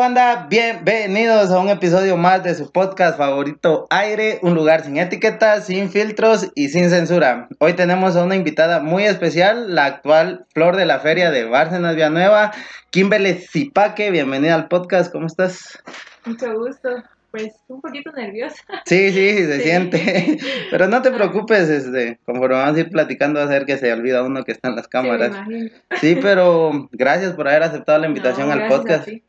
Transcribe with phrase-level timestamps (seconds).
[0.00, 0.46] banda?
[0.48, 5.90] Bienvenidos a un episodio más de su podcast favorito Aire, un lugar sin etiquetas, sin
[5.90, 7.48] filtros y sin censura.
[7.58, 11.96] Hoy tenemos a una invitada muy especial, la actual flor de la feria de Bárcenas
[11.96, 12.50] Villanueva,
[12.88, 14.10] Kimberly Zipaque.
[14.10, 15.78] Bienvenida al podcast, ¿cómo estás?
[16.24, 16.88] Mucho gusto.
[17.30, 18.56] Pues un poquito nerviosa.
[18.86, 20.38] Sí, sí, se siente.
[20.70, 23.92] Pero no te preocupes, este, conforme vamos a ir platicando, va a ser que se
[23.92, 25.32] olvida uno que está en las cámaras.
[25.46, 25.70] Sí,
[26.00, 29.04] Sí, pero gracias por haber aceptado la invitación No, al a podcast.
[29.04, 29.22] ti.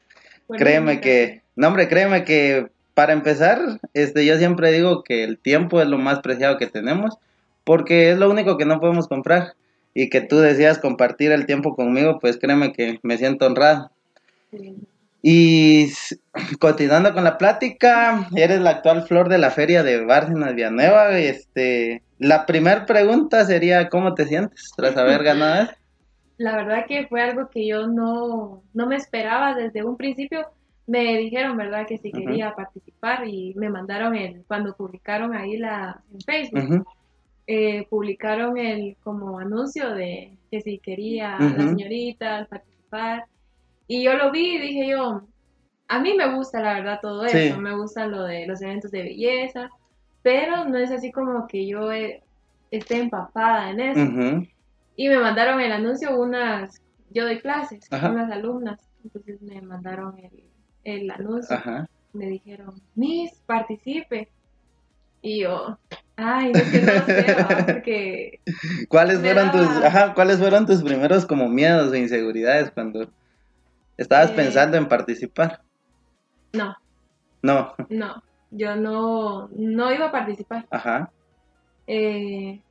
[0.58, 3.60] Créeme que, no hombre, créeme que para empezar,
[3.94, 7.18] este, yo siempre digo que el tiempo es lo más preciado que tenemos,
[7.64, 9.54] porque es lo único que no podemos comprar.
[9.94, 13.92] Y que tú decías compartir el tiempo conmigo, pues créeme que me siento honrado.
[14.50, 14.76] Sí.
[15.24, 15.92] Y
[16.60, 21.18] continuando con la plática, eres la actual flor de la feria de Bárcenas Villanueva.
[21.20, 25.70] Este, la primera pregunta sería, ¿cómo te sientes tras haber ganado?
[26.38, 30.48] La verdad que fue algo que yo no, no me esperaba desde un principio.
[30.88, 36.02] Me dijeron, ¿verdad?, que si quería participar y me mandaron el, cuando publicaron ahí la,
[36.12, 36.88] en Facebook,
[37.48, 43.26] eh, publicaron el como anuncio de que si quería la señorita participar.
[43.88, 45.22] Y yo lo vi y dije yo,
[45.88, 49.04] a mí me gusta la verdad todo eso, me gusta lo de los eventos de
[49.04, 49.70] belleza,
[50.24, 52.22] pero no es así como que yo eh,
[52.72, 54.48] esté empapada en eso.
[55.02, 56.80] Y me mandaron el anuncio unas,
[57.10, 58.12] yo doy clases, Ajá.
[58.12, 60.44] unas alumnas, entonces me mandaron el,
[60.84, 61.88] el anuncio, Ajá.
[62.14, 64.32] me dijeron, Miss, participe.
[65.24, 65.80] Y yo,
[66.18, 67.66] ay, es que no sé, ¿va?
[67.66, 68.42] porque
[68.90, 73.12] ¿Cuáles fueron tus, ajá, cuáles fueron tus primeros como miedos o inseguridades cuando
[73.98, 74.36] estabas Eh.
[74.36, 75.62] pensando en participar?
[76.54, 76.76] no,
[77.42, 80.68] No, no, yo no, no iba a participar.
[80.70, 81.12] ajá,
[81.88, 82.62] Eh,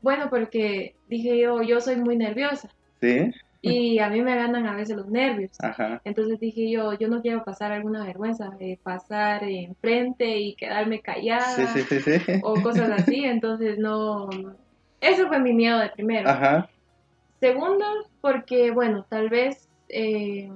[0.00, 4.74] bueno, porque dije yo, yo soy muy nerviosa sí, y a mí me ganan a
[4.74, 5.50] veces los nervios.
[5.60, 11.00] ajá, Entonces dije yo, yo no quiero pasar alguna vergüenza, eh, pasar enfrente y quedarme
[11.00, 13.24] callada sí, sí, sí, sí, o cosas así.
[13.24, 14.28] Entonces no,
[15.00, 16.28] eso fue mi miedo de primero.
[16.30, 16.70] ajá,
[17.40, 17.84] Segundo,
[18.20, 20.48] porque bueno, tal vez eh,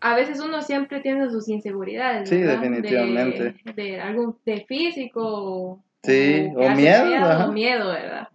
[0.00, 2.28] a veces uno siempre tiene sus inseguridades.
[2.28, 2.60] Sí, ¿verdad?
[2.60, 3.54] definitivamente.
[3.64, 5.82] De, de algo de físico.
[6.02, 8.28] Sí, o miedo, o miedo, ¿verdad?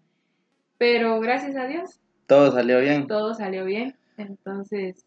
[0.78, 3.07] Pero gracias a Dios todo salió bien.
[3.07, 3.96] todo salió bien.
[4.18, 5.06] Entonces,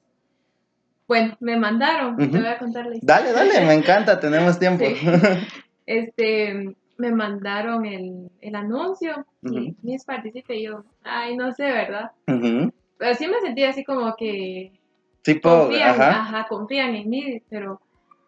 [1.08, 3.32] bueno, me mandaron, te voy a contar la historia.
[3.32, 4.84] Dale, dale, me encanta, tenemos tiempo.
[4.84, 4.94] Sí.
[5.88, 9.76] Este, me mandaron el, el anuncio y Ujú.
[9.82, 12.10] Miss participe y yo, ay, no sé, ¿verdad?
[12.26, 14.72] Pero sí me sentí así como que
[15.22, 17.80] Tipo, confían, ajá, ajá, confían en mí, pero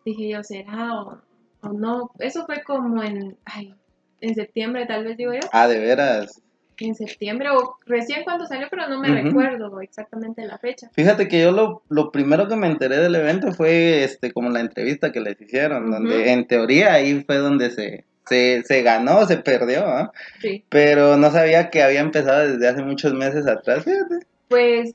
[0.04, 1.20] dije yo, ¿será o,
[1.62, 2.12] o no?
[2.20, 3.74] Eso fue como en, ay,
[4.20, 6.40] en septiembre tal vez digo yo, ah, de veras.
[6.78, 10.90] en septiembre o recién cuando salió, pero no me recuerdo exactamente la fecha.
[10.94, 14.60] Fíjate que yo lo, lo primero que me enteré del evento fue este como la
[14.60, 19.38] entrevista que les hicieron, donde en teoría ahí fue donde se, se, se ganó, se
[19.38, 20.12] perdió, ¿ah?
[20.40, 24.26] Sí, pero no sabía que había empezado desde hace muchos meses atrás, fíjate.
[24.48, 24.92] pues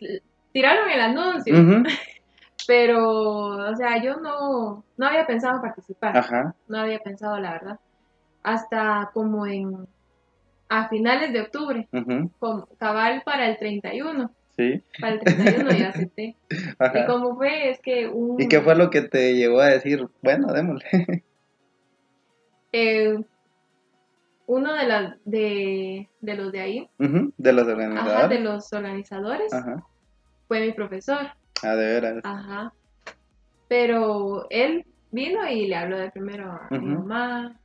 [0.53, 1.53] tiraron el anuncio,
[2.67, 3.09] pero,
[3.71, 6.15] o sea, yo no, no había pensado en participar.
[6.15, 7.79] Ajá, no había pensado la verdad.
[8.43, 9.87] Hasta como en
[10.69, 11.87] a finales de octubre,
[12.39, 14.31] como cabal para el 31.
[14.57, 16.35] sí, Para el 31 ya acepté.
[16.49, 17.05] Y ajá.
[17.05, 18.41] como fue, es que un...
[18.41, 20.07] ¿Y qué fue lo que te llegó a decir?
[20.23, 20.89] Bueno, démosle.
[22.71, 23.19] eh,
[24.47, 28.29] uno de, las de, de los de ahí, De los ajá, organizadores.
[28.29, 29.83] de los organizadores, Ajá.
[30.47, 31.27] fue mi profesor.
[31.61, 32.15] Ah, de veras.
[32.23, 32.73] Ajá.
[33.67, 37.59] Pero él vino y le habló de primero a mi mamá,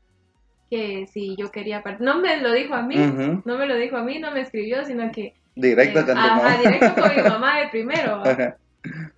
[0.71, 4.03] que si yo quería No me lo dijo a mí, no me lo dijo a
[4.03, 5.35] mí, no me escribió, sino que...
[5.55, 6.59] Directo eh, con tu ajá, mamá.
[6.59, 8.23] directo con mi mamá de primero.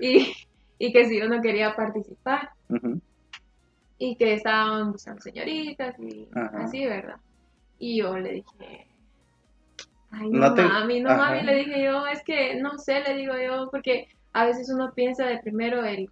[0.01, 0.33] Y,
[0.79, 2.49] y que si yo no quería participar.
[3.99, 7.17] Y que estaban buscando señoritas y así, ¿verdad?
[7.79, 8.87] Y yo le dije...
[10.13, 13.15] Ay, No no, te- mami, no, mami, le dije yo, es que no sé, le
[13.17, 16.09] digo yo, porque a veces uno piensa de primero el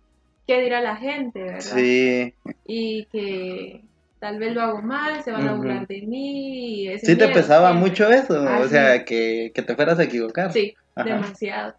[0.47, 1.77] qué dirá la gente, ¿verdad?
[1.77, 2.35] Sí,
[2.65, 3.83] y que
[4.21, 6.83] tal vez lo hago mal, se van a burlar de mí.
[6.85, 7.91] y ese sí te pesaba siempre.
[7.91, 10.53] mucho eso, o sea, que, que te fueras a equivocar.
[10.53, 11.09] Sí, Ajá.
[11.09, 11.75] demasiado.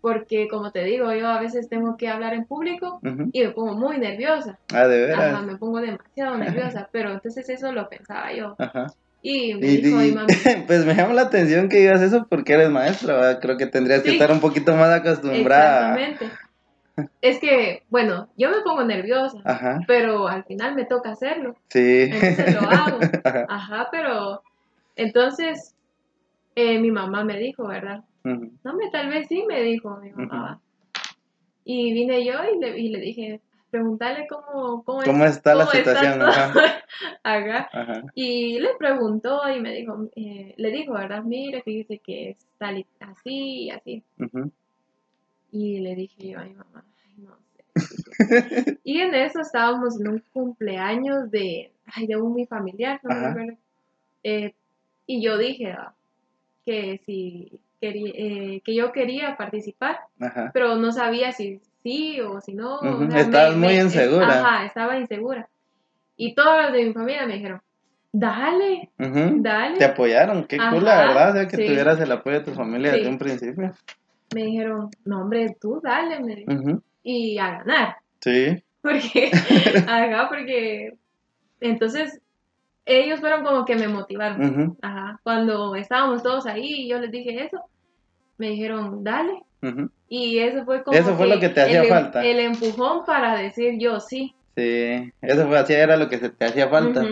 [0.00, 3.00] Porque como te digo, yo a veces tengo que hablar en público
[3.32, 4.58] y me pongo muy nerviosa.
[4.72, 5.34] Ah, de veras.
[5.34, 8.54] Ajá, me pongo demasiado nerviosa, pero entonces eso lo pensaba yo.
[8.58, 8.86] Ajá.
[9.22, 10.32] Y me Y, dijo y- mi mami,
[10.68, 13.40] pues me llama la atención que digas eso porque eres maestra, ¿verdad?
[13.40, 15.98] creo que tendrías que estar un poquito más acostumbrada.
[15.98, 16.38] exactamente.
[17.20, 21.56] Es que, bueno, yo me pongo nerviosa, Ajá, pero al final me toca hacerlo.
[21.68, 22.08] sí.
[22.10, 22.98] Entonces lo hago.
[23.24, 23.46] Ajá.
[23.48, 24.42] Ajá, pero
[24.96, 25.74] entonces
[26.54, 28.02] eh, mi mamá me dijo, ¿verdad?
[28.24, 30.60] No, me, tal vez sí, me dijo mi mamá.
[31.64, 33.40] Y vine yo y le, y le dije,
[33.70, 36.18] preguntarle cómo, cómo, es- ¿Cómo está la cómo situación?
[36.20, 36.28] todo".
[36.30, 36.52] Ajá.
[37.24, 37.68] Ajá.
[37.72, 38.02] Ajá.
[38.14, 41.22] Y le preguntó y me dijo, eh, le dijo, ¿verdad?
[41.22, 44.02] Mire, fíjese que es tal y así y así.
[45.50, 48.78] Y le dije yo a mi mamá, ay, no sé.
[48.84, 53.26] y en eso estábamos en un cumpleaños de, ay, de un mi familiar, no me
[53.26, 53.56] acuerdo.
[54.22, 54.54] Eh,
[55.06, 55.94] y yo dije ah,
[56.64, 60.50] que si quería, eh, que yo quería participar, Ajá.
[60.52, 62.78] pero no sabía si sí o si no.
[62.80, 64.26] o sea, estabas muy insegura.
[64.28, 65.48] Ajá, estaba insegura.
[66.16, 67.60] Y todos los de mi familia me dijeron,
[68.10, 69.78] dale, dale.
[69.78, 71.66] Te apoyaron, qué cool, la verdad, o sea, que sí.
[71.66, 72.98] tuvieras el apoyo de tu familia Sí.
[72.98, 73.74] desde un principio.
[74.34, 76.52] Me dijeron, no hombre, tú dale, me dijo.
[76.52, 76.82] Ujú.
[77.02, 77.96] y a ganar.
[78.20, 78.62] Sí.
[78.82, 79.30] Porque,
[79.88, 80.96] ajá, porque
[81.60, 82.20] entonces
[82.84, 84.76] ellos fueron como que me motivaron.
[84.80, 87.62] Ajá, cuando estábamos todos ahí y yo les dije eso,
[88.38, 89.42] me dijeron, dale.
[90.08, 92.24] Y eso fue como Eso fue lo que te hacía el, em- falta.
[92.24, 94.36] El empujón para decir yo sí.
[94.56, 97.04] Sí, eso fue así, era lo que se te hacía falta.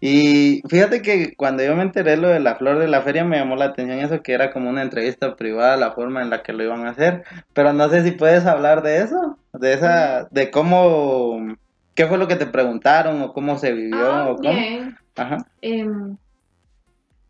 [0.00, 3.38] Y fíjate que cuando yo me enteré lo de la flor de la feria me
[3.38, 6.52] llamó la atención eso que era como una entrevista privada la forma en la que
[6.52, 10.52] lo iban a hacer, pero no sé si puedes hablar de eso, de esa, de
[10.52, 11.56] cómo,
[11.96, 14.50] qué fue lo que te preguntaron o cómo se vivió Ah, o cómo.
[14.50, 14.96] bien.
[15.16, 15.38] Ajá.
[15.62, 16.16] Em,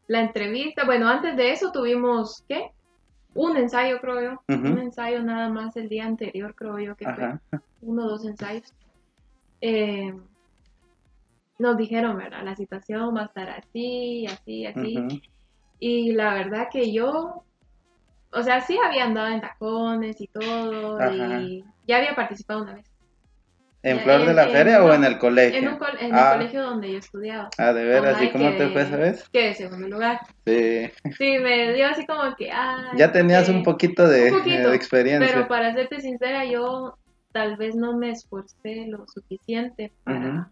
[0.06, 2.72] la entrevista, bueno, antes de eso tuvimos, ¿qué?
[3.34, 4.42] Un ensayo, creo yo.
[4.48, 7.60] Un ensayo nada más el día anterior, creo yo que fue.
[7.80, 8.72] Uno o dos ensayos,
[9.60, 10.14] eh,
[11.58, 12.42] nos dijeron, ¿verdad?
[12.44, 14.98] La situación va a estar así, así, así.
[14.98, 15.20] Ujú.
[15.78, 17.44] Y la verdad que yo,
[18.32, 21.40] o sea, sí había andado en tacones y todo, Ajá.
[21.40, 22.86] y ya había participado una vez.
[23.82, 25.58] ¿En Ya, Flor de en- la en- Feria o no, en el colegio?
[25.60, 26.32] En, un col- en Ah.
[26.32, 27.48] el colegio donde yo estudiaba.
[27.56, 29.28] Ah, de veras, ¿y cómo te fue esa vez?
[29.28, 30.20] Quedé segundo lugar.
[30.44, 32.90] Sí, Sí, me dio así como que, ah.
[32.96, 35.32] ya tenías un poquito de, un poquito, de experiencia.
[35.32, 36.98] Pero para serte sincera, yo
[37.36, 40.50] tal vez no me esforcé lo suficiente para,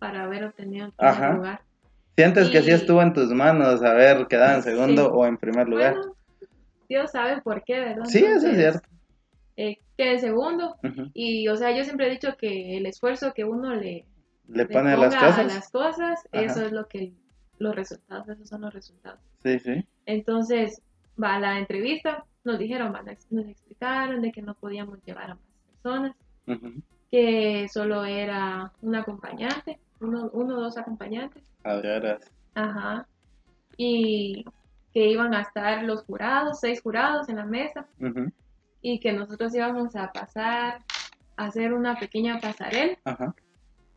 [0.00, 1.32] para haber obtenido el primer Ajá.
[1.34, 1.60] lugar.
[2.16, 5.10] ¿Sientes que sí estuvo en tus manos haber quedado en segundo Sí.
[5.12, 5.94] o en primer lugar?
[5.94, 6.16] Bueno,
[6.88, 8.04] Dios sabe por qué, ¿verdad?
[8.06, 8.88] sí, eso es cierto.
[9.56, 10.74] eh, quedé en segundo.
[11.14, 14.04] Y, o sea, yo siempre he dicho que el esfuerzo que uno le,
[14.48, 16.44] Le le pone las a las cosas, Ajá.
[16.44, 17.12] eso es lo que
[17.60, 19.20] los resultados, esos son los resultados.
[19.44, 19.86] Sí, sí.
[20.06, 20.82] Entonces,
[21.22, 22.92] va a la entrevista, nos dijeron,
[23.30, 25.38] nos explicaron de que no podíamos llevar a
[27.10, 31.42] que solo era un acompañante, uno, uno o dos acompañantes,
[32.54, 33.06] ajá,
[33.76, 34.44] y
[34.92, 37.86] que iban a estar los jurados, seis jurados en la mesa,
[38.82, 40.84] y que nosotros íbamos a pasar
[41.36, 43.34] a hacer una pequeña pasarela, Ajá.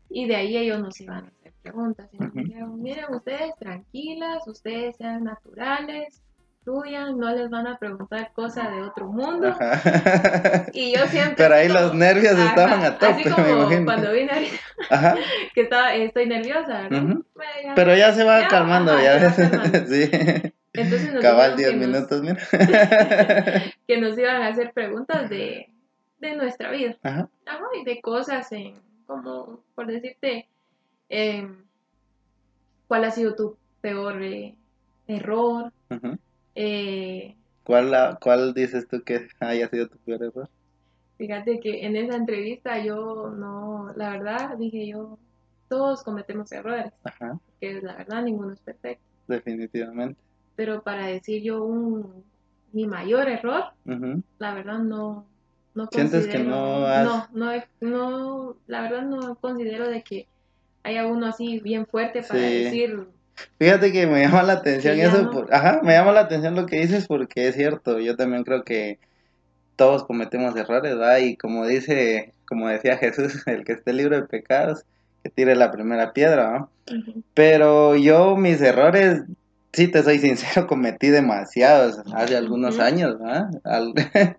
[0.08, 2.40] y de ahí ellos nos iban a hacer preguntas, y nos Ujú.
[2.42, 6.22] dijeron, miren ustedes tranquilas, ustedes sean naturales,
[6.64, 10.66] fluyan, no les van a preguntar cosas de otro mundo, Ajá.
[10.72, 11.34] y yo siempre...
[11.36, 13.84] Pero ahí como- los nervios Ajá, estaban a Así tope, como me imagino.
[13.86, 14.56] cuando vine ahorita,
[14.90, 15.14] Ajá.
[15.54, 17.02] que estaba, estoy nerviosa, ¿verdad?
[17.04, 17.24] Ujú.
[17.34, 19.88] Bueno, ya- Pero ya se va Ya, calmando, ajá, ya ves.
[19.88, 20.52] sí.
[20.72, 23.62] Entonces Cabal dijeron 10 que nos- minutos, mira.
[23.88, 25.68] que nos iban a hacer preguntas de,
[26.18, 26.96] de nuestra vida.
[27.02, 27.28] Ajá.
[27.46, 28.74] Ajá, y de cosas en,
[29.06, 30.46] como, por decirte,
[31.08, 31.64] em,
[32.86, 34.54] ¿cuál ha sido tu peor eh,
[35.08, 35.72] error?
[35.90, 36.18] Ujú.
[36.54, 40.48] Eh, ¿Cuál, la- ¿Cuál dices tú que haya sido tu peor error?
[41.18, 45.18] fíjate que en esa entrevista yo no, la verdad, dije yo,
[45.68, 49.04] todos cometemos errores, Ajá, que la verdad ninguno es perfecto.
[49.28, 50.18] definitivamente.
[50.56, 52.24] Pero para decir yo un
[52.72, 53.64] mi mayor error,
[54.38, 55.26] la verdad no
[55.74, 60.26] no ¿Sientes que considero- no has- no, no, la verdad no considero de que
[60.82, 62.46] haya uno así bien fuerte para Sí.
[62.64, 63.06] decir
[63.58, 66.80] Fíjate que me llama la atención eso, por- ajá, me llama la atención lo que
[66.80, 68.98] dices porque es cierto, yo también creo que
[69.76, 71.18] todos cometemos errores, ¿verdad?
[71.18, 74.84] Y como dice, como decía Jesús, el que esté libre de pecados,
[75.22, 76.68] que tire la primera piedra,
[77.34, 79.22] Pero yo mis errores,
[79.72, 83.50] sí te soy sincero, cometí demasiados hace algunos años, ¿verdad?
[83.64, 83.94] Al-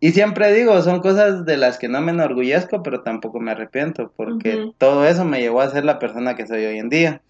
[0.00, 4.12] y siempre digo, son cosas de las que no me enorgullezco, pero tampoco me arrepiento,
[4.16, 7.22] porque todo eso me llevó a ser la persona que soy hoy en día.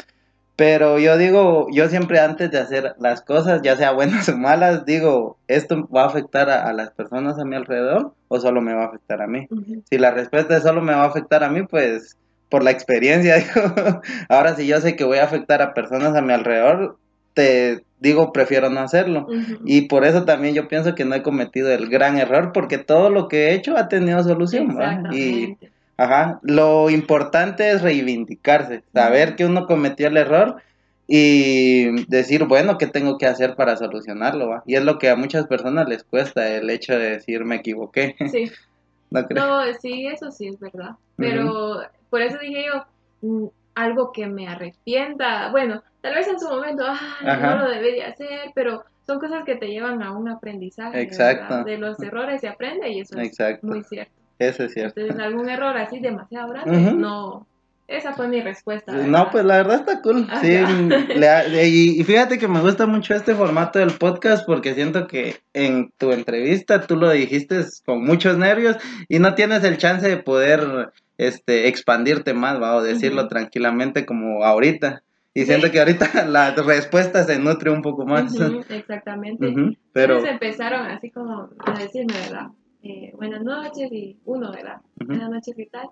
[0.56, 4.86] Pero yo digo, yo siempre antes de hacer las cosas, ya sea buenas o malas,
[4.86, 8.74] digo, ¿esto va a afectar a, a las personas a mi alrededor o solo me
[8.74, 9.46] va a afectar a mí?
[9.90, 12.16] Si la respuesta es solo me va a afectar a mí, pues
[12.48, 16.22] por la experiencia, digo, ahora si yo sé que voy a afectar a personas a
[16.22, 16.96] mi alrededor,
[17.34, 19.26] te digo, prefiero no hacerlo.
[19.64, 23.10] Y por eso también yo pienso que no he cometido el gran error, porque todo
[23.10, 24.76] lo que he hecho ha tenido solución.
[25.12, 25.58] Y.
[25.96, 30.62] ajá, lo importante es reivindicarse, saber que uno cometió el error
[31.08, 34.62] y decir, bueno, ¿qué tengo que hacer para solucionarlo, va?
[34.66, 38.16] Y es lo que a muchas personas les cuesta, el hecho de decir, me equivoqué,
[38.30, 38.50] Sí.
[39.10, 39.44] ¿no crees?
[39.44, 40.96] No, sí, eso sí es verdad.
[41.16, 42.84] Pero por eso dije yo,
[43.22, 45.50] mm, algo que me arrepienta.
[45.50, 49.54] Bueno, tal vez en su momento, ah, no lo debería hacer, pero son cosas que
[49.54, 51.00] te llevan a un aprendizaje.
[51.00, 51.54] Exacto.
[51.54, 51.64] ¿verdad?
[51.64, 53.64] De los errores se aprende y eso Exacto.
[53.66, 54.12] es muy cierto.
[54.38, 55.00] Eso es cierto.
[55.00, 56.96] Entonces, algún error así demasiado grande, Ujú.
[56.96, 57.46] no.
[57.88, 58.90] Esa fue mi respuesta.
[58.92, 60.26] No, pues la verdad está cool.
[60.42, 60.72] Sí, Ajá.
[61.14, 65.06] le ha- y, y fíjate que me gusta mucho este formato del podcast porque siento
[65.06, 68.76] que en tu entrevista tú lo dijiste con muchos nervios
[69.08, 72.74] y no tienes el chance de poder este expandirte más, ¿va?
[72.74, 75.02] o decirlo tranquilamente como ahorita.
[75.32, 75.46] Y Sí.
[75.46, 78.34] siento que ahorita la respuesta se nutre un poco más.
[78.34, 79.46] Ujú, exactamente.
[79.92, 82.48] Pero Entonces empezaron así como a decirme, ¿verdad?
[82.88, 84.76] Eh, buenas noches y uno, ¿verdad?
[85.00, 85.06] Ujú.
[85.08, 85.88] Buenas noches y tal.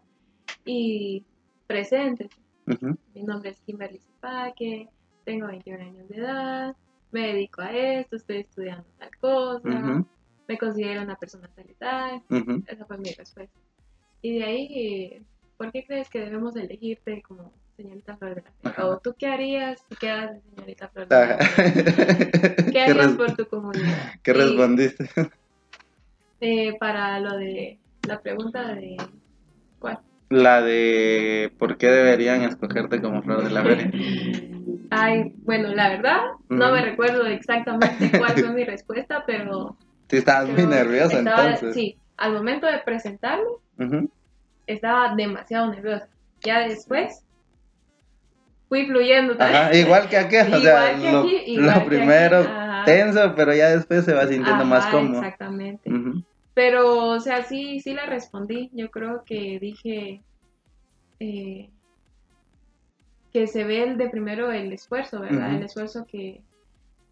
[0.64, 1.24] Y
[1.66, 2.28] presentes.
[2.68, 4.88] ujú, Mi nombre es Kimberly Zipaque,
[5.24, 6.76] tengo 21 años de edad,
[7.10, 10.06] me dedico a esto, estoy estudiando tal cosa, ujú,
[10.46, 12.22] me considero una persona tal y tal.
[12.68, 13.58] Esa fue mi respuesta.
[14.22, 18.82] Y de ahí, ¿por qué crees que debemos elegirte como señorita Flor de la Fe?
[18.82, 21.38] ¿O tú qué harías si quedas de señorita Flor de la.
[21.38, 21.74] Fe?
[22.66, 24.12] ¿Qué ¿Qué, harías res- por tu comunidad?
[24.22, 25.10] qué Y, respondiste?
[26.46, 28.96] Eh, para lo de la pregunta de
[29.78, 29.98] ¿cuál?
[30.28, 33.90] La de por qué deberían escogerte como flor de la feria.
[34.90, 36.20] Ay, bueno, la verdad,
[36.50, 39.76] no me recuerdo exactamente cuál fue mi respuesta, pero...
[40.10, 41.72] Sí, estabas muy nerviosa estaba- entonces.
[41.74, 43.44] Sí, al momento de presentarme
[44.66, 46.08] estaba demasiado nerviosa.
[46.42, 47.24] Ya después
[48.68, 49.34] fui fluyendo.
[49.38, 54.04] Ajá, igual que aquí, o sea, que lo, aquí, primero aquí, tenso, pero ya después
[54.04, 55.20] se va sintiendo más cómodo.
[55.22, 55.90] Exactamente.
[56.54, 58.70] Pero, o sea, sí, sí la respondí.
[58.73, 60.23] Yo creo que dije
[61.20, 61.68] eh,
[63.32, 65.49] que se ve el de primero el esfuerzo, ¿verdad?
[65.56, 66.40] El esfuerzo que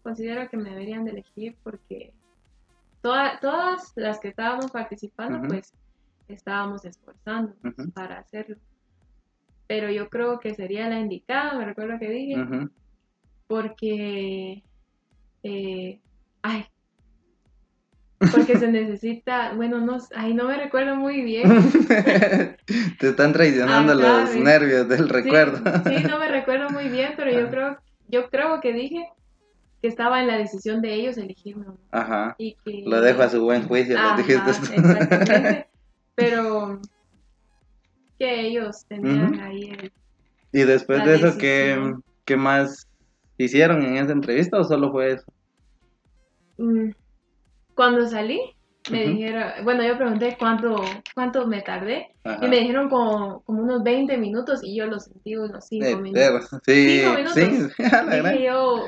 [0.01, 2.13] considero que me deberían de elegir porque
[3.01, 5.73] toda- todas las que estábamos participando, pues
[6.29, 7.53] estábamos esforzando
[7.93, 8.55] para hacerlo.
[9.67, 12.35] Pero yo creo que sería la indicada, me recuerdo que dije,
[13.47, 14.63] porque,
[15.43, 15.99] eh,
[16.41, 16.65] ay,
[18.31, 21.43] porque se necesita, bueno, no, ay, no me recuerdo muy bien.
[22.99, 24.35] Te están traicionando los ¿ves?
[24.35, 25.57] nervios del recuerdo.
[25.85, 27.77] Sí, sí, no me recuerdo muy bien, pero yo creo,
[28.07, 29.09] yo creo que dije
[29.81, 31.77] que estaba en la decisión de ellos elegirme o no.
[31.91, 32.35] Ajá.
[32.37, 34.49] Y que, Lo dejo a su buen juicio, Ajá, dijiste.
[34.49, 35.67] exactamente.
[36.15, 36.79] Pero
[38.19, 39.91] que ellos tenían ahí el,
[40.51, 41.95] y después de eso, ¿qué.
[42.25, 42.87] ¿qué más
[43.37, 45.25] hicieron en esa entrevista o solo fue eso?
[46.57, 46.91] Mm,
[47.75, 48.39] Cuando salí,
[48.91, 50.75] me dijeron, bueno, yo pregunté cuánto,
[51.15, 52.45] cuánto me tardé Ajá.
[52.45, 55.95] y me dijeron como, como unos 20 minutos y yo lo sentí unos 5 Eh,
[55.95, 56.49] minutos.
[56.65, 57.33] Sí, Cinco minutos.
[57.33, 58.85] sí, a la gran- Dije yo,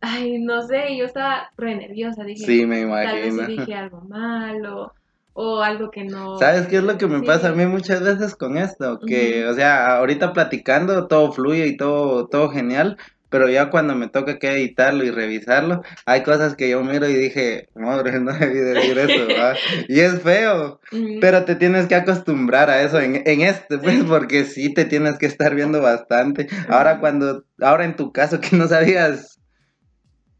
[0.00, 3.46] ay, no sé, yo estaba re nerviosa, dije, sí, me tal vez imagino.
[3.46, 4.92] dije algo malo
[5.32, 6.38] o algo que no.
[6.38, 7.26] ¿Sabes qué es lo que me Sí.
[7.26, 9.00] pasa a mí muchas veces con esto?
[9.06, 12.96] Que, o sea, ahorita platicando todo fluye y todo, todo genial,
[13.30, 17.14] pero ya cuando me toca que editarlo y revisarlo, hay cosas que yo miro y
[17.14, 19.54] dije, madre, no debí decir eso, ¿va?
[19.88, 20.80] Y es feo,
[21.20, 25.18] pero te tienes que acostumbrar a eso en, en este, pues, porque sí te tienes
[25.18, 26.48] que estar viendo bastante.
[26.68, 29.40] Ahora cuando, ahora en tu caso que no sabías,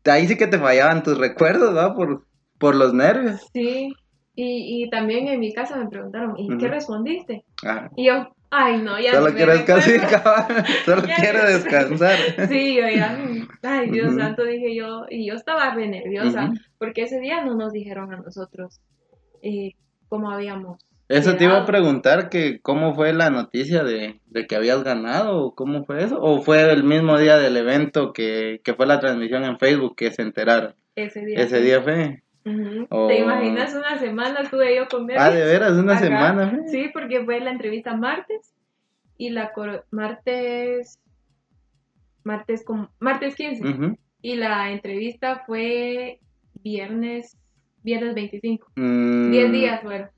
[0.05, 1.95] ahí sí que te fallaban tus recuerdos, ¿va?
[1.95, 2.25] Por,
[2.59, 3.41] por los nervios.
[3.53, 3.93] Sí,
[4.37, 6.75] Y, y también en mi casa me preguntaron, ¿y qué Ujú.
[6.75, 7.45] respondiste?
[7.65, 9.83] Ah, Y yo, ay, no, ya solo quiero recuerdo".
[9.87, 12.17] descansar, solo quiero descansar.
[12.49, 13.17] Sí, yo ya,
[13.63, 14.19] ay, Dios Ujú.
[14.19, 18.17] santo, dije yo, y yo estaba re nerviosa, porque ese día no nos dijeron a
[18.17, 18.81] nosotros
[19.43, 19.73] eh,
[20.09, 20.81] cómo habíamos.
[21.07, 25.55] Eso te iba a preguntar que cómo fue la noticia de, de que habías ganado
[25.55, 29.45] cómo fue eso o fue el mismo día del evento que, que fue la transmisión
[29.45, 30.75] en Facebook que se enteraron.
[30.97, 31.41] Ese día.
[31.41, 32.24] Ese día fue.
[32.91, 33.07] Oh.
[33.09, 33.75] ¿Te imaginas?
[33.75, 36.69] Una semana estuve yo con Ah, de veras, una semana fue.
[36.69, 38.53] Sí, porque fue la entrevista martes
[39.17, 39.53] y la
[39.91, 40.99] martes
[42.23, 43.97] martes como martes 15 Ujú.
[44.23, 46.19] y la entrevista fue
[46.63, 47.37] viernes
[47.83, 48.67] viernes 25.
[48.77, 50.09] Mm, 10 días fueron.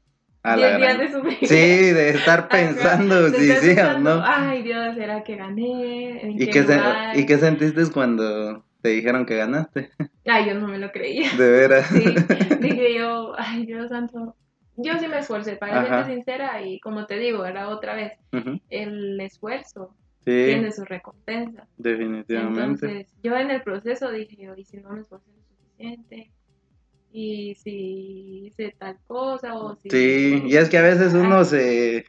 [0.44, 1.38] a la 10 días de sufrir.
[1.48, 4.20] Sí, de estar pensando si sí o no.
[4.24, 6.22] Ay, Dios, ¿será que gané?
[6.22, 7.16] ¿En ¿Y qué qué, se- lugar?
[7.18, 9.90] ¿Y qué sentiste cuando te dijeron que ganaste?
[10.24, 11.28] Ay, yo no me lo creía.
[11.36, 11.88] De veras.
[11.88, 12.04] Sí,
[12.60, 14.36] dije yo, ay, Dios santo.
[14.76, 16.04] Yo sí me esforcé, para Ajá.
[16.04, 18.60] serte sincera, y como te digo, era otra vez, Ujú.
[18.70, 21.66] el esfuerzo Sí, tiene su recompensa.
[21.78, 22.86] definitivamente.
[22.86, 26.30] Entonces, yo en el proceso dije, yo, y si no me esforcé lo suficiente,
[27.12, 29.90] y si hice tal cosa, o si...
[29.90, 32.04] Sí, y es que a veces uno se,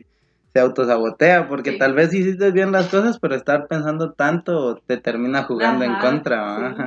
[0.58, 1.78] se autosabotea porque Sí.
[1.78, 6.76] tal vez hiciste bien las cosas, pero estar pensando tanto te termina jugando en contra.
[6.76, 6.84] sí.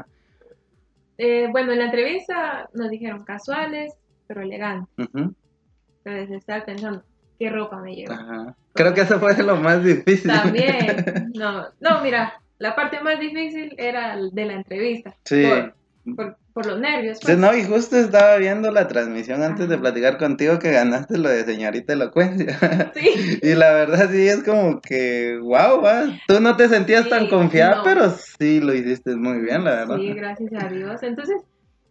[1.19, 3.93] eh, bueno, en la entrevista nos dijeron casuales,
[4.27, 4.89] pero elegantes.
[4.97, 7.03] Entonces, estaba pensando,
[7.39, 8.13] ¿qué ropa me llevo?
[8.13, 8.57] ajá.
[8.73, 10.31] Creo que eso fue lo más difícil.
[10.31, 15.15] También, no, no, mira, la parte más difícil era de la entrevista.
[15.25, 15.45] Sí.
[15.47, 15.75] Por,
[16.17, 17.19] por, por los nervios.
[17.23, 17.39] Pues.
[17.39, 21.45] no, y justo estaba viendo la transmisión antes de platicar contigo que ganaste lo de
[21.45, 22.59] señorita elocuencia.
[22.95, 23.39] Sí.
[23.43, 25.83] Y la verdad sí es como que, wow,
[26.27, 27.83] tú no te sentías tan confiada, no.
[27.85, 29.97] pero sí lo hiciste muy bien, la verdad.
[29.97, 31.03] Sí, gracias a Dios.
[31.03, 31.43] Entonces,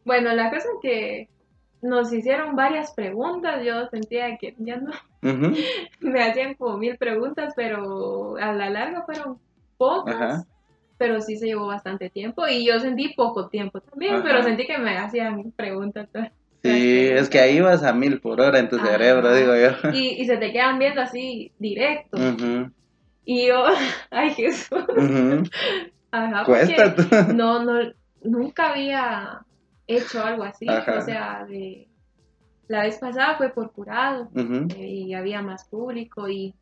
[0.05, 1.29] bueno, la cosa es que
[1.81, 3.63] nos hicieron varias preguntas.
[3.63, 4.91] Yo sentía que ya no
[6.01, 9.39] me hacían como mil preguntas, pero a la larga fueron
[9.77, 10.15] pocas.
[10.15, 10.45] Ajá.
[10.99, 14.23] Pero sí se llevó bastante tiempo y yo sentí poco tiempo también, Ajá.
[14.23, 16.07] pero sentí que me hacían preguntas.
[16.61, 18.87] Sí, es que ahí vas a mil por hora en tu Ajá.
[18.87, 19.91] cerebro, digo yo.
[19.93, 22.17] Y, y se te quedan viendo así directo.
[23.23, 23.63] Y yo,
[24.11, 24.83] ay Jesús.
[26.11, 26.95] Ajá, Cuesta
[27.33, 29.39] no, no, nunca había
[29.87, 30.67] hecho algo así.
[30.67, 30.97] Ajá.
[30.97, 31.87] O sea, de
[32.67, 34.67] la vez pasada fue por jurado Ujú.
[34.75, 36.53] eh, y había más público y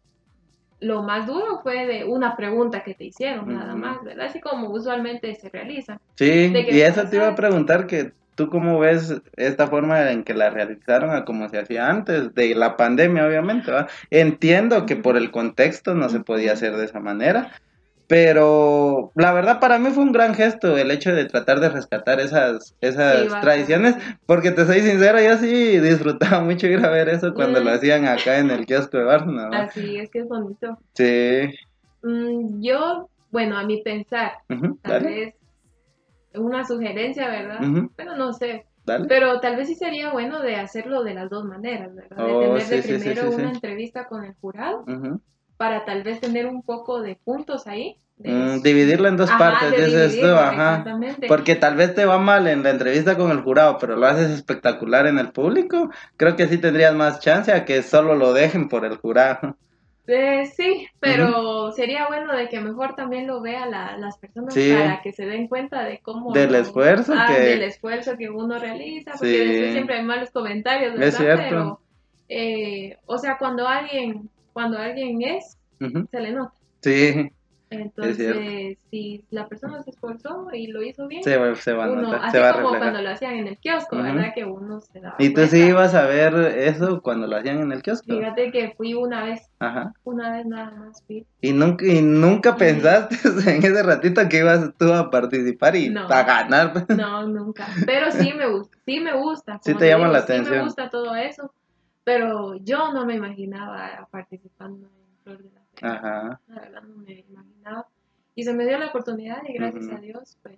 [0.80, 4.28] lo más duro fue de una pregunta que te hicieron, nada más, ¿verdad?
[4.28, 6.00] Así como usualmente se realiza.
[6.16, 10.36] Sí, y eso te iba a preguntar que tú cómo ves esta forma en que
[10.36, 13.88] la realizaron a como se hacía antes, de la pandemia obviamente, ¿va?
[14.12, 17.52] Entiendo que por el contexto no se podía hacer de esa manera,
[18.08, 22.20] pero la verdad para mí fue un gran gesto el hecho de tratar de rescatar
[22.20, 27.10] esas, esas Sí, tradiciones, porque te soy sincero, yo sí disfrutaba mucho ir a ver
[27.10, 27.64] eso cuando Mm.
[27.66, 29.58] lo hacían acá en el kiosco de Barna, ¿va?
[29.64, 30.78] Así es que es bonito.
[30.94, 31.54] Sí,
[32.04, 35.36] Mm, yo, bueno, a mi pensar, tal dale, vez
[36.36, 37.64] una sugerencia, ¿verdad?
[37.64, 37.92] Ujú.
[37.98, 39.08] Bueno, no sé, dale.
[39.08, 42.18] Pero tal vez sí sería bueno de hacerlo de las dos maneras, ¿verdad?
[42.18, 44.86] De Oh, tener de sí, primero sí, una entrevista con el jurado.
[45.58, 47.98] Para tal vez tener un poco de puntos ahí.
[48.20, 50.84] de- Mm, dividirlo en dos Ajá, partes, de dices tú, ajá.
[51.28, 54.32] Porque tal vez te va mal en la entrevista con el jurado, pero lo haces
[54.32, 55.92] espectacular en el público.
[56.16, 59.56] Creo que sí tendrías más chance a que solo lo dejen por el jurado.
[60.08, 64.74] Eh, sí, pero sería bueno de que mejor también lo vean la- las personas Sí.
[64.76, 66.34] para que se den cuenta de cómo...
[66.34, 69.72] Del esfuerzo Ah, que- del esfuerzo que uno realiza, porque Sí.
[69.74, 71.08] siempre hay malos comentarios, ¿verdad?
[71.10, 71.44] Es cierto.
[71.44, 71.80] Pero,
[72.30, 75.56] eh, o sea, cuando alguien, cuando alguien es,
[76.10, 76.54] se le nota.
[76.82, 77.30] Sí,
[77.70, 81.92] Entonces, si la persona se esforzó y lo hizo bien, se va, se va a
[81.92, 83.98] uno, notar, así se va como cuando lo hacían en el kiosco.
[83.98, 84.32] ¿verdad?
[84.34, 87.72] Que uno se daba ¿Y tú sí ibas a ver eso cuando lo hacían en
[87.72, 88.06] el kiosco?
[88.08, 89.94] Fíjate que fui una vez, Ajá.
[90.06, 91.26] una vez nada más fui.
[91.42, 93.16] Y nunca, y nunca pensaste
[93.52, 96.08] en ese ratito que ibas tú a participar y No.
[96.10, 96.86] a ganar.
[96.96, 97.68] No, nunca.
[97.86, 99.60] Pero sí me gusta, sí me gusta.
[99.64, 100.64] Sí te llama la Sí me atención.
[100.66, 101.54] gusta todo eso,
[102.08, 105.86] pero yo no me imaginaba participando en Flor de la Fe.
[105.86, 106.40] Ajá.
[106.48, 107.86] La verdad no me imaginaba.
[108.34, 110.58] Y se me dio la oportunidad y gracias a Dios, pues...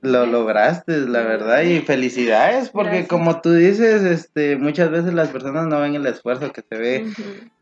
[0.00, 3.08] Lo lograste, la verdad, y felicidades, porque Gracias.
[3.10, 7.12] como tú dices, este, muchas veces las personas no ven el esfuerzo que se ve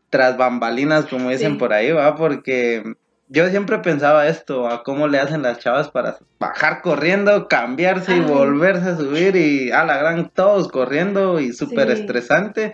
[0.09, 1.57] tras bambalinas, como dicen Sí.
[1.57, 2.95] por ahí, va, porque
[3.29, 8.19] yo siempre pensaba esto, a cómo le hacen las chavas para bajar corriendo, cambiarse y
[8.21, 12.01] volverse a subir y a la gran todos corriendo y súper Sí.
[12.01, 12.73] estresante.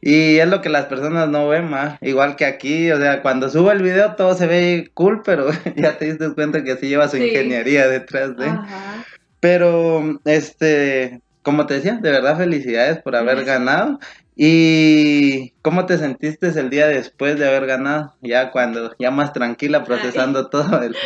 [0.00, 1.98] Y es lo que las personas no ven, ma.
[2.00, 5.98] igual que aquí, o sea, cuando subo el video todo se ve cool, pero ya
[5.98, 7.24] te diste cuenta que sí lleva su Sí.
[7.24, 8.46] ingeniería detrás de...
[8.46, 9.04] Ajá.
[9.40, 13.98] Pero, este, como te decía, de verdad felicidades por haber ganado.
[14.36, 18.14] ¿Y cómo te sentiste el día después de haber ganado?
[18.20, 20.96] Ya cuando, ya más tranquila, procesando todo el,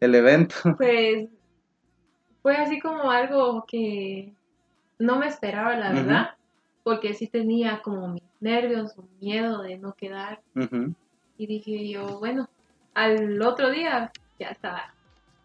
[0.00, 0.54] el evento.
[0.78, 1.28] Pues
[2.42, 4.34] fue así como algo que
[4.98, 6.30] no me esperaba, la verdad,
[6.82, 10.40] porque sí tenía como mis nervios o miedo de no quedar.
[11.38, 12.48] Y dije yo, bueno,
[12.92, 14.92] al otro día ya estaba,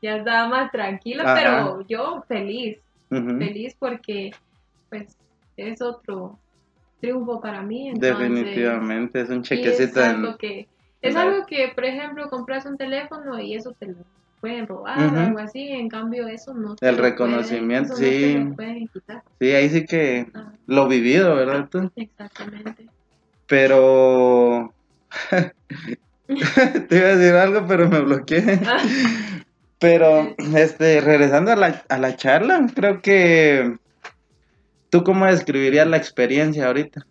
[0.01, 1.35] ya estaba más tranquila, Ajá.
[1.35, 4.31] pero yo feliz, feliz porque
[4.89, 5.15] pues
[5.57, 6.39] es otro
[7.01, 7.89] triunfo para mí.
[7.89, 10.15] entonces- Definitivamente, es un chequecito es en...
[10.15, 10.67] algo que
[11.01, 13.95] es algo que por ejemplo compras un teléfono y eso te lo
[14.41, 18.17] pueden robar o algo así en cambio eso no te El lo reconocimiento, pueden, no
[18.19, 18.33] sí.
[18.33, 21.89] te lo pueden quitar Sí, ahí sí que Ah, lo vivido, ¿verdad tú?
[21.95, 22.85] exactamente
[23.47, 24.73] Pero...
[26.87, 28.59] Te iba a decir algo, pero me bloqueé.
[29.79, 33.77] Pero, este, regresando a la, a la charla, creo que...
[34.89, 37.05] ¿Tú cómo describirías la experiencia ahorita?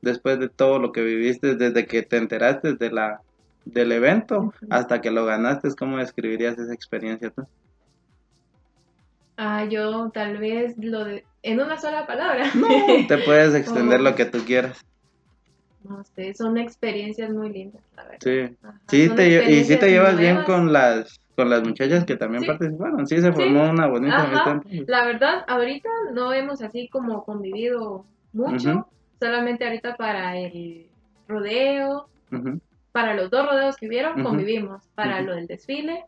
[0.00, 3.20] Después de todo lo que viviste, desde que te enteraste de la,
[3.64, 7.44] del evento hasta que lo ganaste, ¿cómo describirías esa experiencia tú?
[9.36, 12.68] ah, yo tal vez lo de en una sola palabra No,
[13.08, 14.84] te puedes extender lo que tú quieras.
[15.82, 18.56] no sé son experiencias muy lindas la verdad Sí.
[18.62, 22.42] Ajá, Sí, te, y sí te llevas bien con las con las muchachas que también
[22.42, 22.48] Sí.
[22.48, 23.06] participaron.
[23.06, 24.62] Sí, se formó una bonita amistad.
[24.88, 28.88] La verdad, ahorita no hemos así como convivido mucho,
[29.20, 30.86] solamente ahorita para el
[31.28, 32.08] rodeo,
[32.92, 36.04] para los dos rodeos que hubieron, convivimos, para lo del desfile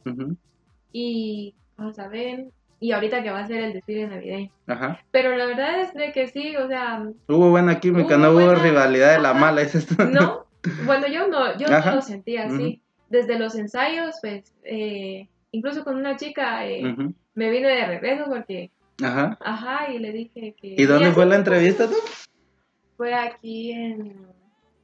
[0.93, 2.47] y vamos a ver,
[2.81, 4.51] y ahorita que va a ser el desfile navideño.
[4.67, 5.01] Ajá.
[5.11, 8.45] Pero la verdad es de que sí, o sea, Hubo buena química, Hubo no hubo
[8.47, 10.03] buena- rivalidad de la mala, dices tú.
[10.05, 10.47] no,
[10.87, 12.81] bueno, yo no, yo no lo sentía así.
[13.09, 16.83] Desde los ensayos, pues, eh, incluso con una chica eh,
[17.35, 18.71] me vine de regreso porque,
[19.03, 19.39] Ajá.
[19.41, 20.75] ajá, y le dije que...
[20.77, 21.97] ¿Y dónde fue la entrevista tú?
[22.97, 24.27] Fue aquí en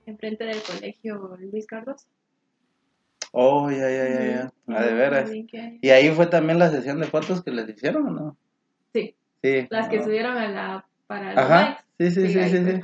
[0.07, 2.07] enfrente del colegio Luis Carlos.
[3.33, 4.53] Oh, ya, ya, ya.
[4.69, 5.31] Ah, de veras.
[5.83, 8.37] ¿Y ahí fue también la sesión de fotos que les hicieron o no?
[8.93, 9.67] Sí, Sí.
[9.71, 10.05] las que Ah.
[10.05, 11.85] subieron a la para Ajá.
[11.99, 12.81] Sí, sí, Sí, sí, sí.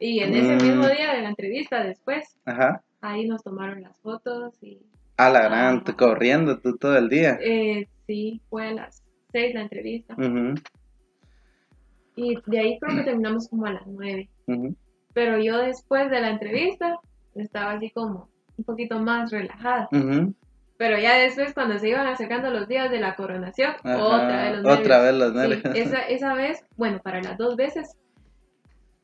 [0.00, 0.62] Y en ese Mm.
[0.62, 2.82] mismo día de la entrevista después, Ajá.
[3.00, 4.80] Ahí nos tomaron las fotos y
[5.16, 5.94] A la gran, Ah.
[5.96, 7.38] corriendo tú todo el día.
[7.42, 10.14] eh, sí, fue a las seis la entrevista.
[12.16, 14.28] Y de ahí creo que terminamos como a las nueve.
[15.14, 16.98] Pero yo después de la entrevista
[17.34, 19.88] estaba así como un poquito más relajada.
[20.76, 24.52] Pero ya después, cuando se iban acercando los días de la coronación, Ajá, otra vez
[24.52, 24.80] los nervios.
[24.80, 25.74] Otra vez los Sí, nervios.
[25.76, 27.96] esa, esa vez, bueno, para las dos veces,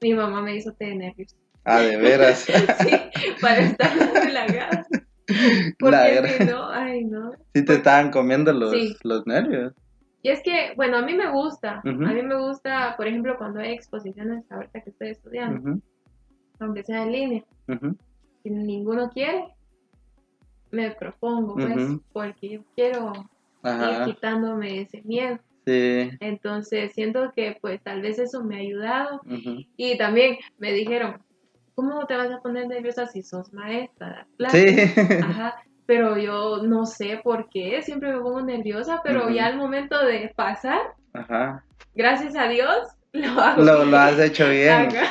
[0.00, 1.35] mi mamá me hizo té de nervios.
[1.64, 2.46] Ah, de veras.
[2.81, 2.96] Sí,
[3.40, 4.87] para estar relajada.
[5.79, 7.33] Porque si no, ay no.
[7.55, 8.96] Sí te estaban comiendo los, Sí.
[9.03, 9.72] los nervios.
[10.22, 11.81] Y es que, bueno, a mí me gusta.
[11.85, 15.79] A mí me gusta, por ejemplo, cuando hay exposiciones ahorita que estoy estudiando,
[16.61, 17.44] aunque sea en línea,
[18.42, 19.48] si ninguno quiere,
[20.70, 23.12] me propongo, pues, porque yo quiero
[23.64, 25.38] ir quitándome ese miedo.
[25.66, 26.11] Sí.
[26.20, 29.20] Entonces siento que pues tal vez eso me ha ayudado
[29.77, 31.22] y también me dijeron,
[31.75, 34.27] ¿cómo te vas a poner nerviosa si sos maestra?
[34.37, 35.15] clase?" Sí.
[35.23, 35.57] Ajá,
[35.87, 40.33] pero yo no sé por qué, siempre me pongo nerviosa, pero ya al momento de
[40.35, 40.81] pasar,
[41.13, 41.65] Ajá.
[41.95, 43.63] gracias a Dios, lo hago.
[43.63, 43.91] Lo, bien.
[43.91, 44.89] lo has hecho bien.
[44.89, 45.07] Ajá,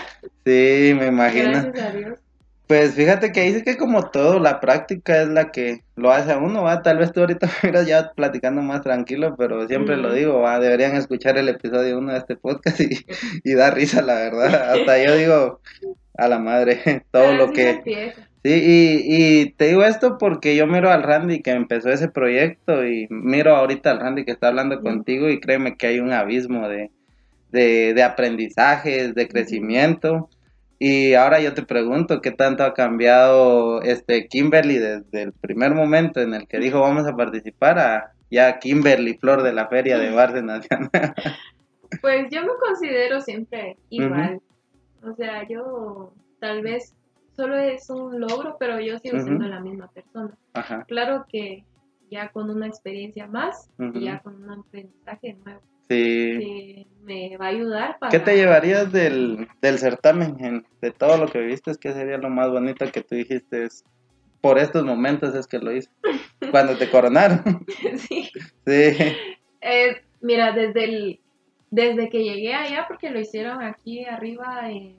[0.45, 1.51] Sí, me imagino.
[1.51, 2.19] Gracias a Dios.
[2.67, 6.37] Pues fíjate que dice que como todo, la práctica es la que lo hace a
[6.37, 6.81] uno, ¿va?
[6.81, 10.17] Tal vez tú ahorita me miras ya platicando más tranquilo, pero siempre lo Ujú.
[10.17, 10.59] digo, ¿va?
[10.59, 13.05] Deberían escuchar el episodio 1 de este podcast y,
[13.43, 14.73] y da risa, la verdad.
[14.73, 15.61] Hasta yo digo,
[16.17, 17.83] a la madre, todo Pero lo que...
[18.45, 22.85] Sí, y, y te digo esto porque yo miro al Randy que empezó ese proyecto
[22.85, 26.67] y miro ahorita al Randy que está hablando contigo y créeme que hay un abismo
[26.67, 26.91] de,
[27.51, 30.29] de, de aprendizajes, de crecimiento.
[30.85, 36.19] Y ahora yo te pregunto, ¿qué tanto ha cambiado este Kimberly desde el primer momento
[36.19, 40.11] en el que dijo vamos a participar a ya Kimberly Flor de la Feria de
[40.11, 40.91] Nacional?
[42.01, 44.41] Pues yo me considero siempre igual.
[45.03, 46.93] O sea, yo tal vez
[47.33, 50.35] solo es un logro, pero yo sigo siendo la misma persona.
[50.53, 50.83] Ajá.
[50.85, 51.63] Claro que
[52.11, 55.61] ya con una experiencia más y ya con un aprendizaje nuevo
[55.93, 56.39] Sí.
[56.39, 58.11] que me va a ayudar para...
[58.11, 60.35] ¿Qué te llevarías del, del certamen?
[60.43, 63.65] en- de todo lo que viviste, ¿qué sería lo más bonito que tú dijiste?
[63.65, 63.83] es,
[64.41, 65.89] por estos momentos es que lo hice.
[66.51, 67.65] Cuando te coronaron.
[67.97, 68.29] sí.
[68.65, 69.15] Sí.
[69.61, 71.19] Eh, mira, desde el
[71.71, 74.97] desde que llegué allá, porque lo hicieron aquí arriba, en,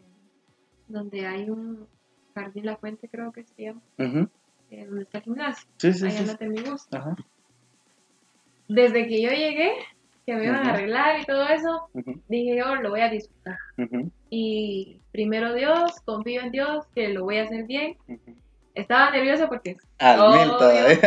[0.89, 1.87] donde hay un
[2.35, 4.29] jardín La Fuente, creo que se llama, Ujú.
[4.71, 6.37] eh, donde está el gimnasio, Sí, sí, allá sí.
[6.37, 6.87] Temigús.
[6.91, 7.15] Ajá.
[8.69, 9.73] Desde que yo llegué,
[10.27, 11.89] que me iban a arreglar y todo eso,
[12.29, 13.59] dije yo lo voy a disfrutar.
[14.31, 17.97] Y primero Dios, confío en Dios, que lo voy a hacer bien.
[18.75, 20.99] Estaba nerviosa porque Al obvio, todavía.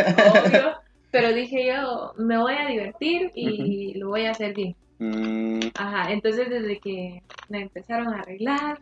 [0.46, 0.72] obvio,
[1.10, 4.74] pero dije yo, me voy a divertir y lo voy a hacer bien.
[5.00, 8.80] Mm, Ajá, entonces desde que me empezaron a arreglar,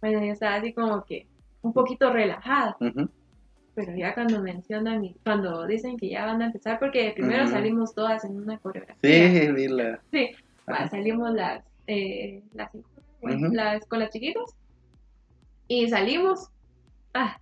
[0.00, 1.26] bueno, yo estaba así como que
[1.62, 2.76] un poquito relajada,
[3.84, 7.52] pero ya cuando mencionan, y cuando dicen que ya van a empezar, porque primero Ujú.
[7.52, 9.28] salimos todas en una coreografía.
[9.30, 10.00] Sí, vi la.
[10.12, 10.30] Sí,
[10.90, 13.52] salimos las, eh, las, Ujú.
[13.52, 14.44] las- con las chiquitas
[15.68, 16.48] y salimos.
[17.14, 17.36] Ah,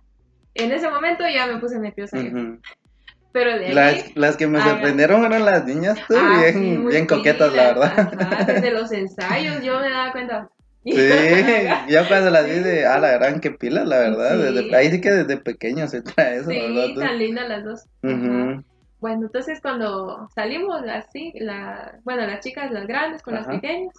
[0.55, 2.29] en ese momento ya me puse nerviosa, yo.
[2.29, 2.59] Ujú.
[3.31, 3.73] pero de ahí...
[3.75, 7.63] Las, las que me sorprendieron fueron las niñas, tú, ah, bien, sí, bien coquetas, la
[7.73, 8.13] verdad.
[8.19, 10.49] ajá, desde los ensayos yo me daba cuenta.
[10.83, 10.91] Sí,
[11.89, 14.31] yo cuando las vi de, ah, la gran que pilas, la verdad.
[14.37, 14.53] Sí.
[14.53, 16.95] Desde, ahí sí que desde pequeño se trae eso, Sí, ¿verdad?
[17.07, 17.85] tan lindas las dos.
[18.03, 18.63] Ujú,
[18.99, 23.93] Bueno, entonces cuando salimos así, la, bueno, las chicas, las grandes con las pequeñas,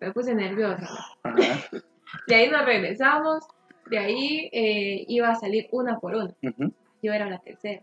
[0.00, 0.88] me puse nerviosa.
[1.22, 1.36] ajá,
[2.28, 3.44] De ahí nos regresamos,
[3.86, 6.32] de ahí eh, iba a salir una por una.
[7.02, 7.82] Yo era la tercera.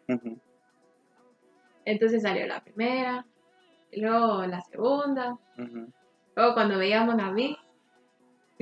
[1.85, 3.25] Entonces salió la primera,
[3.93, 5.37] luego la segunda.
[6.35, 7.57] Luego cuando veíamos a mí,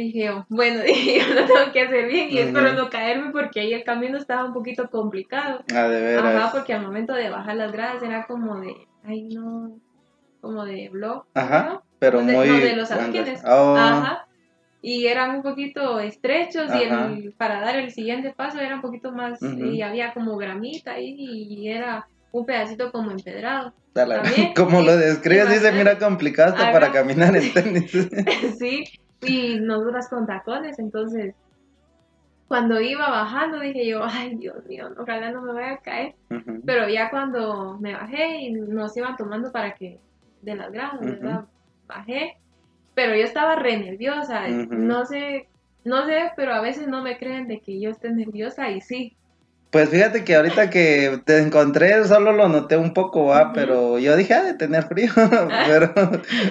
[0.03, 2.77] dije bueno, dije yo lo tengo que hacer bien y espero Ujú.
[2.77, 5.63] no caerme porque ahí el camino estaba un poquito complicado.
[5.73, 6.35] Ah, de veras.
[6.35, 9.79] Ajá, porque al momento de bajar las gradas era como de, ay no,
[10.41, 11.25] como de blog.
[11.33, 11.83] Ajá, ¿no?
[11.99, 12.47] pero de, muy.
[12.47, 13.41] no, de los adoquines.
[13.45, 14.25] Oh, Ajá.
[14.81, 19.11] Y eran un poquito estrechos y el, para dar el siguiente paso era un poquito
[19.11, 23.73] más, y había como gramita ahí y era un pedacito como empedrado.
[23.93, 26.71] también, Como sí, lo describes, se mira complicado hasta Ajá.
[26.71, 27.91] para caminar en tenis.
[28.57, 28.85] sí,
[29.21, 31.35] y nosotras con tacones, entonces
[32.49, 36.15] cuando iba bajando dije yo, ay Dios mío, ojalá no me vaya a caer.
[36.65, 39.99] Pero ya cuando me bajé y nos iban tomando para que
[40.41, 40.99] de las gradas.
[41.87, 42.37] Bajé,
[42.95, 45.47] pero yo estaba re nerviosa, no sé,
[45.83, 49.15] no sé, pero a veces no me creen de que yo esté nerviosa y sí.
[49.71, 54.15] Pues fíjate que ahorita que te encontré solo lo noté un poco, va, pero yo
[54.15, 55.11] dije, ah, de tener frío,
[55.67, 55.93] pero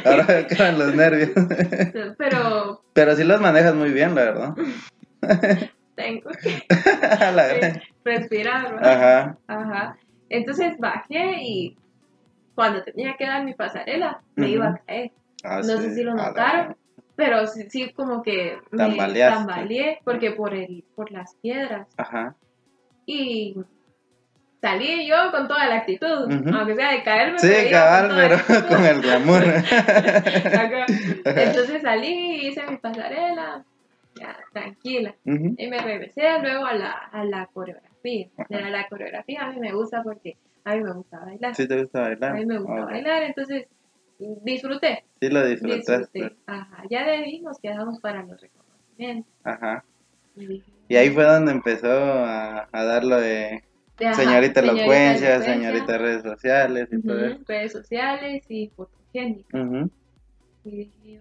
[0.04, 1.30] ahora me quedan los nervios.
[2.18, 4.54] Pero pero sí los manejas muy bien, la verdad.
[5.96, 8.92] tengo que La respirar, ¿verdad?
[8.92, 9.38] Ajá.
[9.48, 9.96] Ajá.
[10.28, 11.76] Entonces bajé y
[12.54, 15.12] cuando tenía que dar mi pasarela me iba a caer.
[15.42, 16.76] Ah, No sé si lo notaron,
[17.16, 21.88] pero sí, sí como que me tambaleé porque por el, por las piedras.
[21.96, 22.36] Ajá.
[23.10, 23.56] Y
[24.60, 27.38] salí yo con toda la actitud, aunque sea de caerme.
[27.38, 29.42] Sí, pero cabal, pero con el glamour.
[31.24, 33.64] Entonces salí, hice mi pasarela,
[34.14, 35.14] ya, tranquila.
[35.24, 38.28] Y me regresé luego a la, a la coreografía.
[38.50, 41.54] De la, la coreografía a mí me gusta porque a mí me gusta bailar.
[41.54, 42.32] ¿Sí te gusta bailar?
[42.32, 43.68] A mí me gusta bailar, entonces
[44.18, 45.98] disfruté, Sí lo disfrutaste.
[46.12, 46.36] disfruté.
[46.46, 46.82] Ajá.
[46.90, 49.32] Ya de ahí nos quedamos para los reconocimientos.
[49.44, 49.82] Ajá.
[50.36, 53.62] Y, dije, Y ahí fue donde empezó a, a dar lo de
[54.00, 57.44] ajá, señorita elocuencia, elocuencia, señorita redes sociales y todo ujú, eso.
[57.46, 59.58] redes sociales y fotogénica.
[59.58, 59.90] Ujú.
[60.64, 61.20] Y dije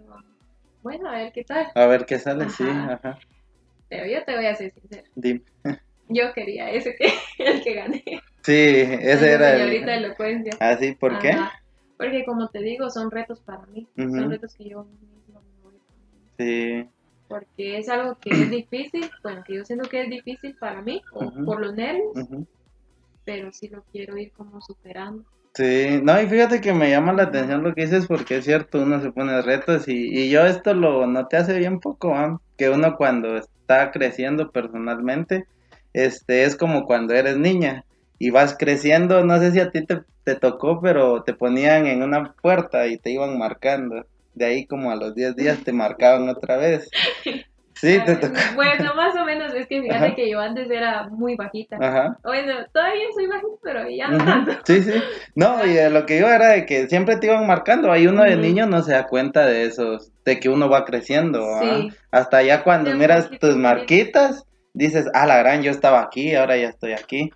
[0.84, 1.68] bueno, a ver qué tal.
[1.76, 2.94] A ver qué sale, sí, Ajá.
[2.94, 3.20] ajá.
[3.90, 5.04] Pero yo te voy a ser sincera.
[5.16, 5.42] Dime.
[6.10, 7.12] Yo quería ese que
[7.44, 8.04] el que gané.
[8.44, 10.06] Sí, ese El era Señorita el...
[10.06, 10.54] elocuencia.
[10.62, 10.94] ¿Ah, sí?
[10.94, 11.30] ¿Por qué?
[11.32, 11.52] Ajá.
[11.98, 13.88] Porque como te digo, son retos para mí.
[13.98, 14.16] Ujú.
[14.16, 15.80] Son retos que yo misma me voy
[16.38, 16.88] poniendo.
[16.88, 16.90] Sí.
[17.28, 21.02] Porque es algo que es difícil, bueno, que yo siento que es difícil para mí,
[21.12, 22.14] por los nervios,
[23.26, 25.26] pero sí lo quiero ir como superando.
[25.54, 28.80] Sí, no, y fíjate que me llama la atención lo que dices porque es cierto,
[28.80, 32.40] uno se pone retos y, y yo esto lo noté hace bien poco, ¿ah?
[32.58, 35.46] que uno cuando está creciendo personalmente,
[35.94, 37.86] este, es como cuando eres niña
[38.20, 42.04] y vas creciendo, no sé si a ti te, te tocó, pero te ponían en
[42.04, 44.06] una puerta y te iban marcando,
[44.38, 46.90] de ahí como a los 10 días te marcaban otra vez.
[47.80, 48.34] Sí, te Ah, tocó.
[48.56, 50.16] Bueno, más o menos, es que fíjate Ajá.
[50.16, 51.78] que yo antes era muy bajita.
[51.80, 52.18] Ajá.
[52.24, 54.52] Bueno, todavía soy bajita, pero ya no tanto.
[54.66, 54.94] Sí, sí.
[55.36, 57.92] No, y eh, lo que iba era de que siempre te iban marcando.
[57.92, 61.46] Ahí uno de niño no se da cuenta de esos, de que uno va creciendo.
[61.56, 61.60] ¿ah?
[61.62, 61.90] Sí.
[62.10, 64.44] Hasta ya cuando miras tus marquitas,
[64.78, 67.32] dices, ah, la gran, yo estaba aquí, ahora ya estoy aquí.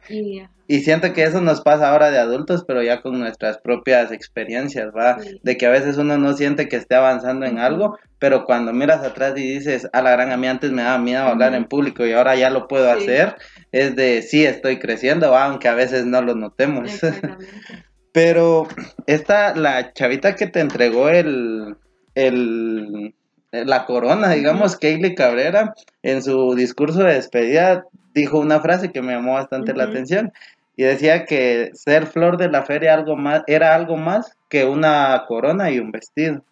[0.67, 4.93] Y siento que eso nos pasa ahora de adultos, pero ya con nuestras propias experiencias,
[4.95, 5.19] ¿va?
[5.19, 5.39] Sí.
[5.43, 9.03] De que a veces uno no siente que esté avanzando en algo, pero cuando miras
[9.03, 12.05] atrás y dices, ah, la gran, a mí antes me daba miedo hablar en público
[12.05, 13.03] y ahora ya lo puedo Sí.
[13.03, 13.35] hacer,
[13.73, 15.45] es de, sí, estoy creciendo, ¿va?
[15.45, 16.89] aunque a veces no lo notemos.
[18.13, 18.67] Pero
[19.07, 21.75] esta, la chavita que te entregó el,
[22.15, 23.13] el,
[23.51, 29.13] la corona, digamos, Kaylee Cabrera, en su discurso de despedida, dijo una frase que me
[29.13, 30.31] llamó bastante la atención,
[30.75, 35.25] y decía que ser flor de la feria algo más, era algo más que una
[35.27, 36.43] corona y un vestido.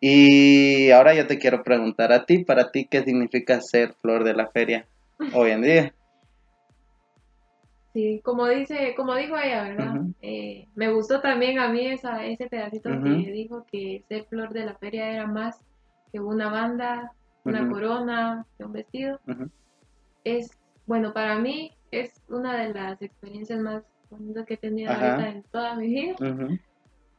[0.00, 4.34] Y ahora yo te quiero preguntar a ti, para ti, ¿qué significa ser flor de
[4.34, 4.86] la feria
[5.34, 5.94] hoy en día?
[7.94, 10.02] Sí, como dice, como dijo ella, ¿verdad?
[10.20, 13.02] Eh, me gustó también a mí esa, ese pedacito Ujú.
[13.02, 15.58] que dijo que ser flor de la feria era más
[16.12, 17.12] que una banda,
[17.44, 19.20] una corona, que un vestido.
[20.24, 20.50] Es,
[20.86, 25.12] bueno, para mí es una de las experiencias más bonitas que he tenido Ajá.
[25.12, 26.16] ahorita en toda mi vida.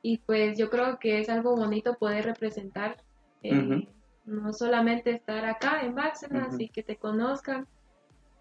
[0.02, 2.98] Y pues yo creo que es algo bonito poder representar,
[3.44, 3.88] eh,
[4.26, 7.68] no solamente estar acá en Bárcenas y que te conozcan,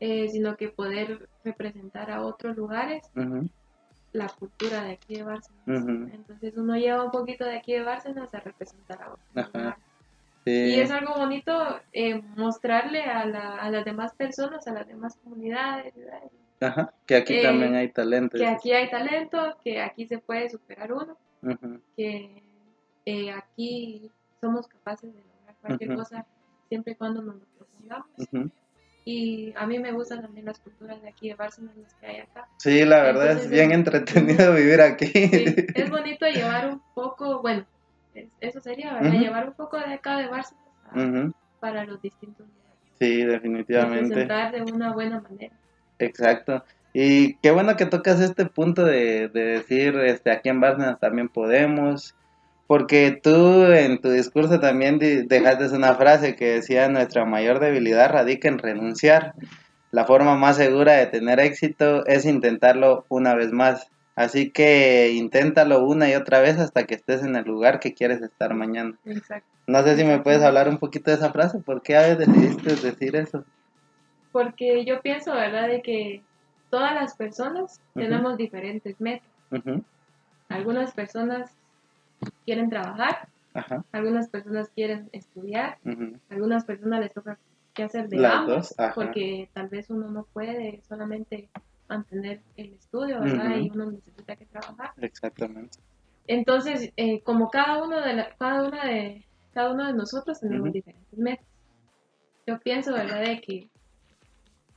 [0.00, 3.11] eh, sino que poder representar a otros lugares
[4.12, 5.87] la cultura de aquí de Bárcenas.
[6.12, 9.84] Entonces uno lleva un poquito de aquí de Bárcenas a representar a otros lugares.
[10.44, 10.51] Sí.
[10.51, 11.53] Y es algo bonito
[11.92, 16.20] eh, mostrarle a, la- a las demás personas, a las demás comunidades, ¿verdad?
[16.61, 18.37] Ajá, que aquí eh, también hay talento.
[18.37, 21.16] que aquí hay talento, que aquí se puede superar uno.
[21.42, 22.42] Ujú, que
[23.07, 25.98] eh, aquí somos capaces de lograr cualquier Ujú.
[26.01, 26.27] cosa
[26.68, 28.07] siempre y cuando nos lo propongamos.
[28.18, 28.51] ujú.
[29.05, 32.16] Y a mí me gustan también las culturas de aquí de Bárcenas, las que hay
[32.18, 32.46] acá.
[32.59, 35.07] Sí, la verdad es Entonces, bien es- entretenido vivir aquí.
[35.07, 37.64] Sí, es bonito llevar un poco, bueno,
[38.20, 39.12] es- eso sería, ¿verdad?
[39.18, 42.78] Llevar un poco de acá de Bárcenas a- Ujú, para los distintos lugares.
[42.98, 44.14] Sí, definitivamente.
[44.14, 45.54] Representar de una buena manera.
[45.98, 46.64] Exacto.
[46.92, 51.28] Y qué bueno que tocas este punto de, de decir, este, aquí en Bárcenas también
[51.28, 52.14] podemos,
[52.66, 58.48] porque tú en tu discurso también dejaste una frase que decía, nuestra mayor debilidad radica
[58.48, 59.35] en renunciar.
[59.90, 63.88] La forma más segura de tener éxito es intentarlo una vez más.
[64.18, 68.20] Así que inténtalo una y otra vez hasta que estés en el lugar que quieres
[68.20, 68.98] estar mañana.
[69.04, 69.48] Exacto.
[69.68, 73.14] No sé si me puedes hablar un poquito de esa frase, ¿por qué decidiste decir
[73.14, 73.44] eso?
[74.33, 76.24] Porque yo pienso, ¿verdad?, de que
[76.68, 79.28] todas las personas tenemos diferentes metas.
[79.52, 79.85] Ujú,
[80.48, 81.52] Algunas personas
[82.44, 83.85] quieren trabajar, Ajá.
[83.92, 87.38] algunas personas quieren estudiar, ujú, algunas personas les toca
[87.72, 91.48] que hacer de Las ambos, dos, porque tal vez uno no puede solamente
[91.88, 93.57] mantener el estudio, ¿verdad?
[93.59, 94.92] Y uno necesita que trabajar.
[94.98, 95.79] Exactamente.
[96.27, 100.66] Entonces, eh, como cada uno de la- cada una de cada uno de nosotros tenemos
[100.72, 101.46] diferentes metas.
[102.46, 103.70] Yo pienso, ¿verdad?, de que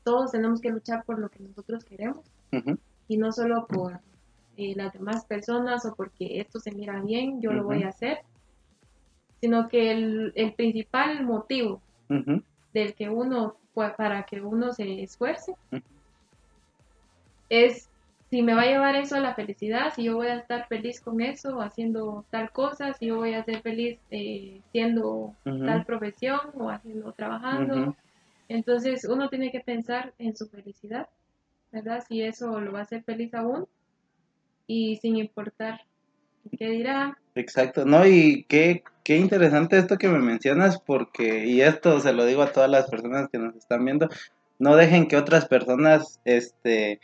[0.03, 2.25] todos tenemos que luchar por lo que nosotros queremos
[3.07, 3.99] y no solo por
[4.57, 8.19] eh, las demás personas o porque esto se mira bien, yo lo voy a hacer,
[9.39, 11.81] sino que el, el principal motivo
[12.73, 15.53] del que uno, pues, para que uno se esfuerce.
[17.51, 17.89] Es
[18.29, 21.01] si me va a llevar eso a la felicidad, si yo voy a estar feliz
[21.01, 26.39] con eso, haciendo tal cosa, si yo voy a ser feliz eh, siendo tal profesión
[26.53, 27.93] o haciendo, trabajando.
[28.47, 31.09] Entonces uno tiene que pensar en su felicidad,
[31.73, 32.05] ¿verdad?
[32.07, 33.67] Si eso lo va a hacer feliz a uno
[34.65, 35.81] y sin importar
[36.57, 37.17] qué dirá.
[37.35, 42.23] Exacto, no, y qué, qué interesante esto que me mencionas, porque, y esto se lo
[42.25, 44.07] digo a todas las personas que nos están viendo,
[44.57, 47.01] no dejen que otras personas, este,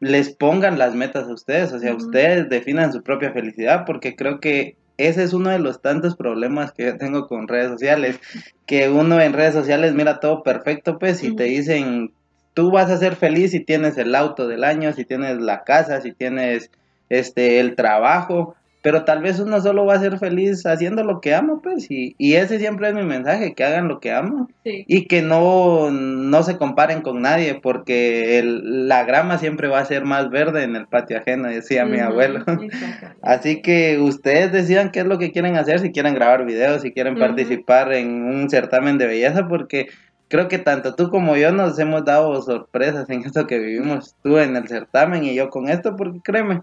[0.00, 4.40] les pongan las metas a ustedes, o sea, ustedes definan su propia felicidad, porque creo
[4.40, 8.18] que ese es uno de los tantos problemas que yo tengo con redes sociales,
[8.66, 12.12] que uno en redes sociales mira todo perfecto, pues, y te dicen,
[12.54, 16.00] tú vas a ser feliz si tienes el auto del año, si tienes la casa,
[16.00, 16.70] si tienes,
[17.08, 18.54] este, el trabajo,
[18.86, 22.14] pero tal vez uno solo va a ser feliz haciendo lo que ama, pues, y,
[22.18, 25.90] y ese siempre es mi mensaje, que hagan lo que aman Sí, y que no,
[25.90, 30.62] no se comparen con nadie, porque el- la grama siempre va a ser más verde
[30.62, 32.44] en el patio ajeno, decía mi abuelo.
[33.22, 36.92] Así que ustedes decidan qué es lo que quieren hacer, si quieren grabar videos, si
[36.92, 39.88] quieren participar en un certamen de belleza, porque
[40.28, 44.38] creo que tanto tú como yo nos hemos dado sorpresas en esto que vivimos, tú
[44.38, 46.62] en el certamen y yo con esto, porque créeme,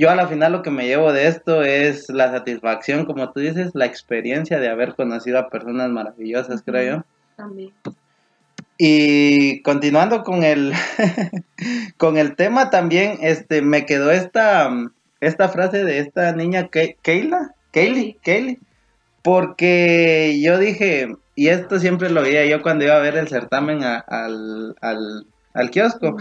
[0.00, 3.40] yo a la final lo que me llevo de esto es la satisfacción, como tú
[3.40, 7.04] dices, la experiencia de haber conocido a personas maravillosas, creo yo.
[7.36, 7.70] También.
[8.78, 10.72] Y continuando con el
[11.98, 14.70] con el tema también, este me quedó esta
[15.20, 18.58] esta frase de esta niña Ke- Keila, Kaylee, Kaylee,
[19.22, 23.84] porque yo dije, y esto siempre lo veía yo cuando iba a ver el certamen
[23.84, 26.16] a- al, al, al kiosco,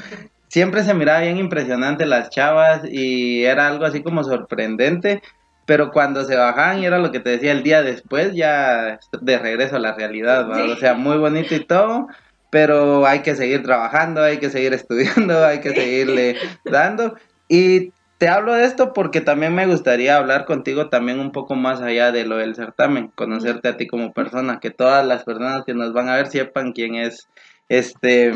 [0.49, 5.21] siempre se miraba bien impresionante las chavas y era algo así como sorprendente,
[5.65, 9.37] pero cuando se bajaban y era lo que te decía el día después, ya de
[9.37, 10.49] regreso a la realidad.
[10.53, 10.71] Sí.
[10.71, 12.07] o sea, muy bonito y todo,
[12.49, 16.35] pero hay que seguir trabajando, hay que seguir estudiando, hay que seguirle
[16.65, 17.15] dando.
[17.47, 21.81] Y te hablo de esto porque también me gustaría hablar contigo también un poco más
[21.81, 25.75] allá de lo del certamen, conocerte a ti como persona, que todas las personas que
[25.75, 27.29] nos van a ver sepan quién es
[27.69, 28.33] este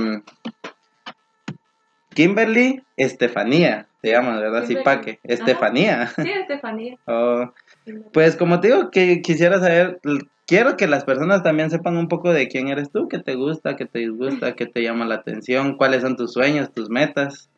[2.13, 4.65] Kimberly Estefanía, te llamas, ¿verdad?
[4.65, 4.75] Sí.
[4.83, 5.19] Paque.
[5.23, 5.33] Ajá.
[5.33, 6.07] Estefanía.
[6.07, 6.97] Sí, Estefanía.
[7.07, 7.51] Oh,
[8.11, 9.99] Pues como te digo, que quisiera saber,
[10.47, 13.75] quiero que las personas también sepan un poco de quién eres tú, qué te gusta,
[13.75, 17.49] qué te disgusta, qué te llama la atención, cuáles son tus sueños, tus metas.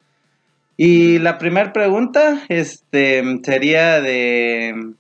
[0.78, 4.94] Y la primera pregunta, este, sería de,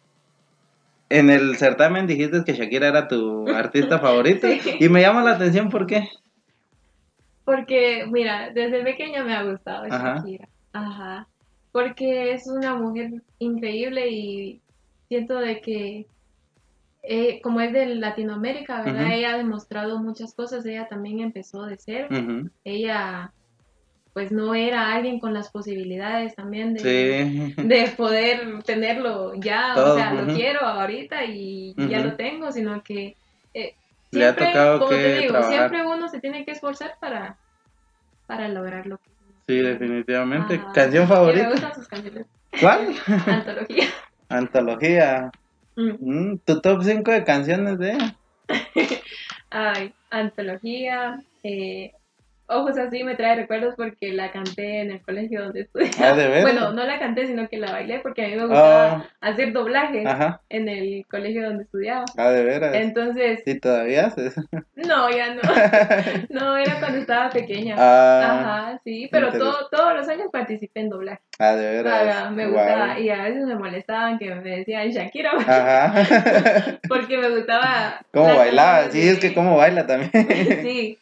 [1.09, 4.77] en el certamen dijiste que Shakira era tu artista favorito Sí.
[4.79, 6.07] y me llama la atención, ¿por qué?
[7.45, 10.15] Porque, mira, desde pequeña me ha gustado Ajá.
[10.17, 10.49] Shakira.
[10.73, 11.27] Ajá.
[11.71, 14.61] Porque es una mujer increíble y
[15.07, 16.07] siento de que,
[17.03, 19.11] eh, como es de Latinoamérica, ¿verdad?
[19.13, 20.65] Ella ha demostrado muchas cosas.
[20.65, 22.07] Ella también empezó de cero.
[22.63, 23.31] Ella,
[24.13, 27.53] pues, no era alguien con las posibilidades también de, Sí.
[27.61, 32.81] de poder tenerlo ya, Todo, o sea, lo quiero ahorita y ya lo tengo, sino
[32.81, 33.15] que
[33.53, 33.75] eh,
[34.11, 35.51] Le ha siempre, tocado como que te digo, trabajar.
[35.69, 37.37] siempre uno se tiene que esforzar para,
[38.27, 39.09] para lograr lo que
[39.47, 40.55] Sí, definitivamente.
[40.55, 40.71] Ajá.
[40.73, 41.49] ¿Canción Y Me favorita?
[41.51, 42.25] gustan sus canciones.
[42.59, 42.95] ¿Cuál?
[43.27, 43.85] Antología.
[44.29, 45.31] Antología.
[45.75, 45.91] Mm.
[46.31, 47.97] Mm, tu top 5 de canciones de.
[49.51, 51.19] Ay, antología.
[51.43, 51.91] Eh,
[52.47, 55.89] Ojos así me trae recuerdos porque la canté en el colegio donde estudié.
[55.99, 56.43] Ah, ¿de veras?
[56.43, 59.05] Bueno, no la canté, sino que la bailé porque a mí me gustaba Ah.
[59.21, 60.41] hacer doblaje Ajá.
[60.49, 62.05] en el colegio donde estudiaba.
[62.17, 62.75] Ah, de veras.
[62.75, 64.35] Entonces, Sí, todavía haces.
[64.75, 65.41] no, ya no.
[66.29, 67.75] No, era cuando estaba pequeña.
[67.79, 68.21] ah,
[68.69, 71.21] Ajá, sí, pero todo, todos los años participé en doblaje.
[71.39, 72.07] ah, de veras.
[72.17, 72.99] Ajá, me gustaba.
[72.99, 75.93] Y a veces me molestaban que me decían Shakira Ajá.
[76.87, 78.01] porque me gustaba.
[78.13, 78.91] ¿Cómo la bailaba?
[78.91, 80.11] Sí, es que cómo baila también.
[80.61, 80.99] Sí.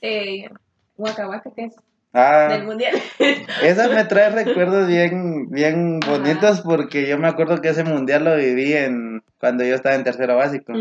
[0.00, 0.48] Eh,
[0.96, 1.82] Waka Waka, que es del
[2.14, 2.94] Ah, mundial.
[3.62, 6.12] esa me trae recuerdos bien, bien Ajá.
[6.12, 10.04] bonitos porque yo me acuerdo que ese mundial lo viví en cuando yo estaba en
[10.04, 10.72] tercero básico.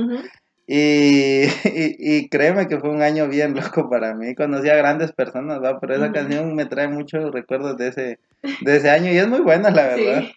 [0.68, 4.34] Y, y, y créeme que fue un año bien loco para mí.
[4.34, 5.80] Conocí a grandes personas, ¿va?
[5.80, 8.20] Pero esa canción me trae muchos recuerdos de ese,
[8.62, 10.22] de ese año y es muy buena, la verdad.
[10.22, 10.34] Sí.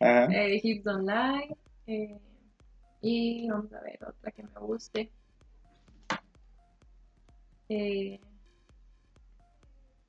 [0.00, 0.28] Ajá.
[0.32, 1.56] Eh, Hips Online.
[1.86, 2.16] eh,
[3.02, 5.10] y vamos a ver otra que me guste.
[7.68, 8.18] Eh,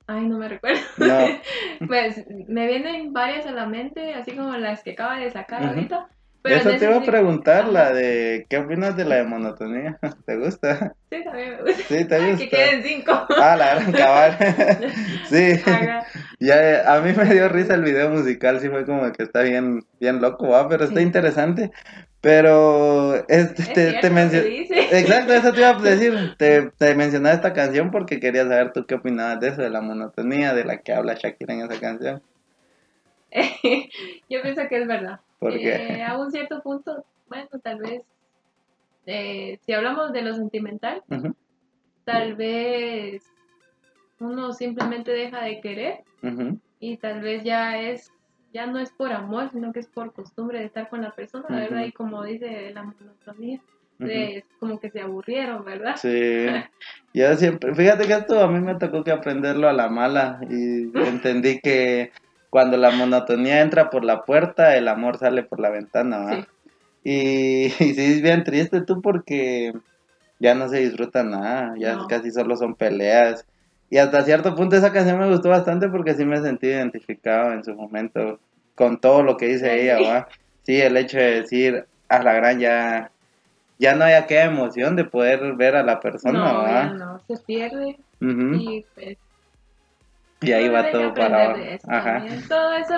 [0.09, 0.81] ay, no me recuerdo.
[0.97, 1.17] No.
[1.87, 6.09] Pues me vienen varias a la mente, así como las que acaba de sacar ahorita.
[6.41, 9.99] Pero Eso te iba a sí- preguntar, la de ¿qué opinas de la de monotonía?
[10.25, 10.95] ¿Te gusta?
[11.11, 11.83] Sí, también me gusta.
[11.87, 12.37] Sí, te gusta.
[12.37, 13.11] que queden cinco.
[13.37, 14.37] Ah, la gran cabal.
[15.29, 15.59] sí.
[16.39, 19.83] Ya, a mí me dio risa el video musical, sí fue como que está bien,
[19.99, 20.69] bien loco, ¿va?
[20.69, 21.03] Pero está Sí.
[21.05, 21.71] interesante.
[22.21, 24.99] Pero este, Es te, te cierto, mencio- se dice.
[24.99, 26.35] Exacto, eso te iba a decir.
[26.37, 29.81] Te, te mencionaba esta canción porque quería saber tú qué opinabas de eso, de la
[29.81, 32.21] monotonía de la que habla Shakira en esa canción.
[34.29, 35.19] Yo pienso que es verdad.
[35.39, 35.75] ¿Por qué?
[35.75, 38.03] Eh, a un cierto punto, bueno, tal vez,
[39.05, 41.01] eh, si hablamos de lo sentimental,
[42.03, 43.23] tal vez
[44.19, 46.03] uno simplemente deja de querer
[46.79, 48.11] y tal vez ya es,
[48.53, 51.45] ya no es por amor, sino que es por costumbre de estar con la persona.
[51.49, 51.85] ¿verdad?
[51.85, 53.61] Y como dice la monotonía,
[53.99, 54.09] ujú.
[54.09, 55.95] es como que se aburrieron, ¿verdad?
[55.95, 56.09] Sí,
[57.13, 60.91] yo siempre, fíjate que esto a mí me tocó que aprenderlo a la mala y
[60.97, 62.11] entendí que
[62.49, 66.35] cuando la monotonía entra por la puerta, el amor sale por la ventana, ¿va?
[66.35, 66.45] Sí.
[67.03, 69.73] Y, y sí es bien triste tú porque
[70.39, 72.07] ya no se disfruta nada, ya No.
[72.07, 73.45] casi solo son peleas.
[73.89, 77.63] Y hasta cierto punto esa canción me gustó bastante porque sí me sentí identificado en
[77.63, 78.39] su momento
[78.75, 79.79] con todo lo que dice Sí.
[79.81, 80.27] ella, ¿va?
[80.63, 83.11] Sí, el hecho de decir a la gran ya,
[83.79, 86.71] ya no hay aquella emoción de poder ver a la persona, no, ¿va?
[86.71, 88.53] ya no, se pierde Ujú.
[88.55, 89.17] y pues
[90.41, 91.59] Y ahí va todo para abajo.
[91.87, 92.23] Ajá.
[92.47, 92.93] Todo eso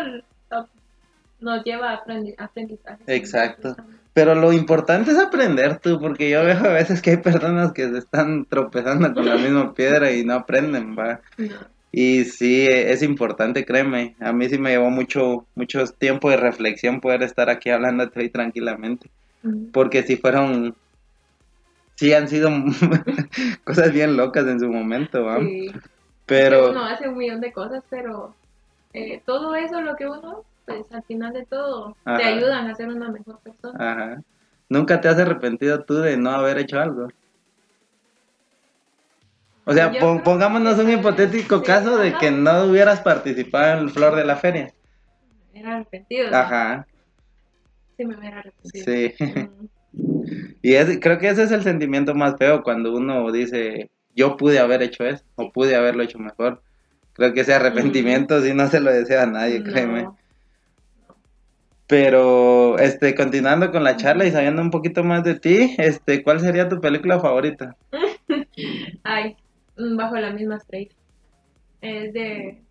[1.40, 3.02] nos lleva a aprendi- aprendizaje.
[3.08, 3.76] Exacto.
[4.14, 7.90] Pero lo importante es aprender tú, porque yo veo a veces que hay personas que
[7.90, 11.22] se están tropezando con la misma piedra y no aprenden, va.
[11.38, 11.56] No.
[11.94, 14.16] Y sí, e- es importante, créeme.
[14.20, 18.30] A mí sí me llevó mucho, mucho tiempo de reflexión poder estar aquí hablándote hoy
[18.30, 19.10] tranquilamente.
[19.74, 20.76] Porque sí fueron,
[21.96, 22.52] sí han sido
[23.64, 25.40] cosas bien locas en su momento, va.
[25.40, 25.72] Sí.
[26.32, 28.34] Pero, uno hace un millón de cosas, pero
[28.94, 32.88] eh, todo eso lo que uno, pues al final de todo, te ayudan a ser
[32.88, 33.92] una mejor persona.
[33.92, 34.22] ajá.
[34.70, 37.10] ¿Nunca te has arrepentido tú de no haber hecho algo?
[39.66, 42.20] O sea, pon- pongámonos un hipotético sí, caso de ajá.
[42.20, 44.74] que no hubieras participado en el Flor de la Feria.
[45.54, 46.32] Era arrepentido.
[46.32, 46.38] ¿no?
[46.38, 46.88] Ajá,
[47.98, 48.86] Sí, me hubiera arrepentido.
[48.86, 49.14] sí.
[49.20, 49.68] Mm.
[50.64, 54.60] Y es- creo que ese es el sentimiento más feo cuando uno dice, yo pude
[54.60, 56.64] haber hecho esto o pude haberlo hecho mejor.
[57.14, 59.72] Creo que ese arrepentimiento sí no se lo desea a nadie, No.
[59.72, 60.08] créeme.
[61.88, 66.40] Pero, este, continuando con la charla y sabiendo un poquito más de ti, este, ¿cuál
[66.40, 67.76] sería tu película favorita?
[69.04, 69.36] Ay,
[69.76, 70.96] mm, bajo la misma estrella.
[71.82, 72.64] Es de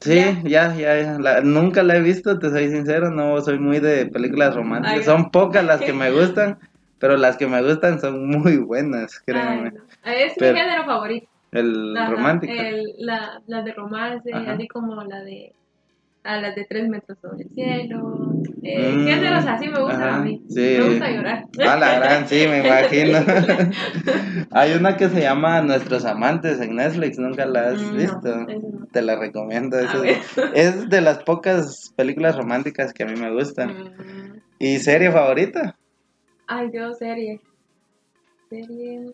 [0.00, 0.42] Sí, Ya.
[0.44, 1.18] ya, ya, ya.
[1.18, 4.98] La- nunca la he visto, te soy sincero, no soy muy de películas románticas.
[4.98, 6.58] Ay, son pocas las que me gustan,
[6.98, 9.70] pero las que me gustan son muy buenas, Ay, créanme.
[9.72, 9.80] no.
[10.12, 11.26] Es Pero- mi género favorito.
[11.52, 12.52] El romántico.
[12.52, 14.52] el- la, las de romance, Ajá.
[14.52, 15.52] así como la de
[16.24, 18.32] a las de tres metros sobre el cielo.
[18.64, 20.42] Eh, Mm, géneros así me gustan ajá, a mí.
[20.48, 20.76] sí.
[20.80, 21.44] Me gusta llorar.
[21.64, 23.18] Ah, la gran, sí, me imagino.
[24.50, 28.28] Hay una que se llama Nuestros Amantes en Netflix, ¿nunca la has Mm, no, visto?
[28.40, 28.86] ese no.
[28.92, 29.76] Te la recomiendo.
[29.76, 30.16] A eso ver.
[30.54, 33.68] es de las pocas películas románticas que a mí me gustan.
[33.70, 35.76] Mm, ¿Y serie favorita?
[36.46, 37.40] Ay, Dios, serie.
[38.48, 39.12] Serie.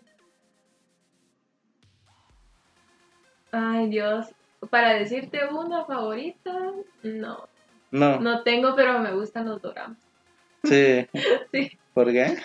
[3.50, 4.26] Ay, Dios.
[4.70, 6.52] Para decirte una favorita,
[7.02, 7.48] no.
[7.90, 9.98] No, No tengo, pero me gustan los doramas.
[10.64, 11.06] sí.
[11.52, 11.70] Sí.
[11.92, 12.38] ¿Por qué?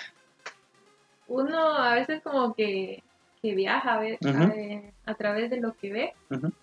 [1.27, 3.01] Uno a veces como que,
[3.41, 4.43] que viaja a, ver, Ujú.
[5.05, 6.13] a, a través de lo que ve.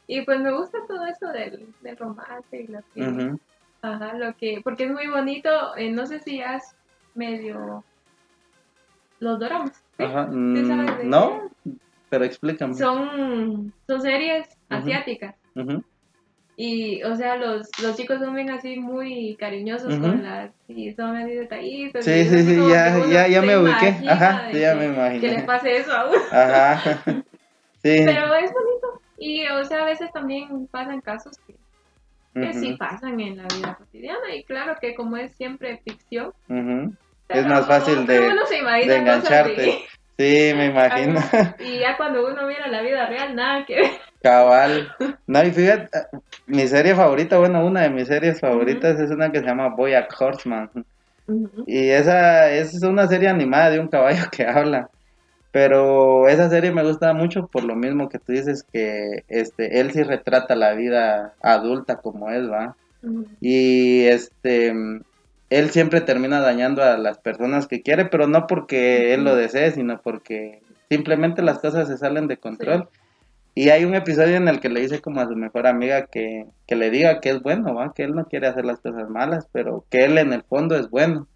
[0.06, 3.32] Y pues me gusta todo eso del, del romance y lo que...
[3.82, 4.60] Ajá, lo que...
[4.64, 5.76] Porque es muy bonito.
[5.76, 6.74] eh, no sé si has
[7.14, 7.84] medio...
[9.24, 9.82] Los doramas.
[9.96, 10.04] ¿sí?
[10.04, 10.28] Ajá.
[10.30, 11.50] ¿Sí sabes mm, No,
[12.10, 12.74] pero explícame.
[12.74, 15.34] Son, son series asiáticas.
[16.56, 20.52] Y, o sea, los, los chicos son bien así muy cariñosos con las...
[20.68, 22.04] Y son así detallitos.
[22.04, 23.94] Sí, sí, sí, ya- ya- ya me ubiqué.
[24.08, 25.20] Ajá, sí, ya me imaginé.
[25.20, 26.18] Que le pase eso a uno.
[26.30, 27.02] Ajá.
[27.82, 28.00] Sí.
[28.02, 29.02] Pero es bonito.
[29.18, 31.54] Y, o sea, a veces también pasan casos que,
[32.34, 34.34] que sí pasan en la vida cotidiana.
[34.34, 36.32] Y claro que como es siempre ficción.
[37.28, 38.20] Es más fácil de-
[38.86, 39.64] de engancharte.
[40.18, 41.20] Sí, me imagino.
[41.58, 43.90] Y ya cuando uno mira la vida real, nada que ver.
[44.22, 44.92] Cabal.
[45.26, 45.88] No, y fíjate,
[46.46, 50.14] mi serie favorita, bueno, una de mis series favoritas es una que se llama Boyack
[50.20, 50.70] Horseman.
[51.66, 54.90] Y esa es una serie animada de un caballo que habla.
[55.50, 59.92] Pero esa serie me gusta mucho por lo mismo que tú dices que este él
[59.92, 62.76] sí retrata la vida adulta como es, ¿va?
[63.40, 64.74] Y este
[65.50, 69.72] él siempre termina dañando a las personas que quiere, pero no porque él lo desee,
[69.72, 72.88] sino porque simplemente las cosas se salen de control.
[73.54, 76.46] Y hay un episodio en el que le dice como a su mejor amiga que,
[76.66, 77.94] que le diga que es bueno, ¿va?
[77.94, 80.90] que él no quiere hacer las cosas malas, pero que él en el fondo es
[80.90, 81.28] bueno.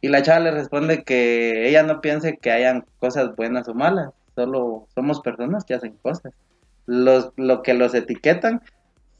[0.00, 4.10] Y la chava le responde que ella no piense que hayan cosas buenas o malas,
[4.34, 6.34] solo somos personas que hacen cosas.
[6.86, 8.62] Los, lo que los etiquetan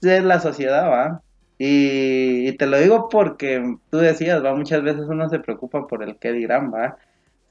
[0.02, 1.22] es la sociedad, ¿va?
[1.58, 4.54] Y, y te lo digo porque tú decías, ¿va?
[4.54, 6.96] Muchas veces uno se preocupa por el qué dirán, ¿va?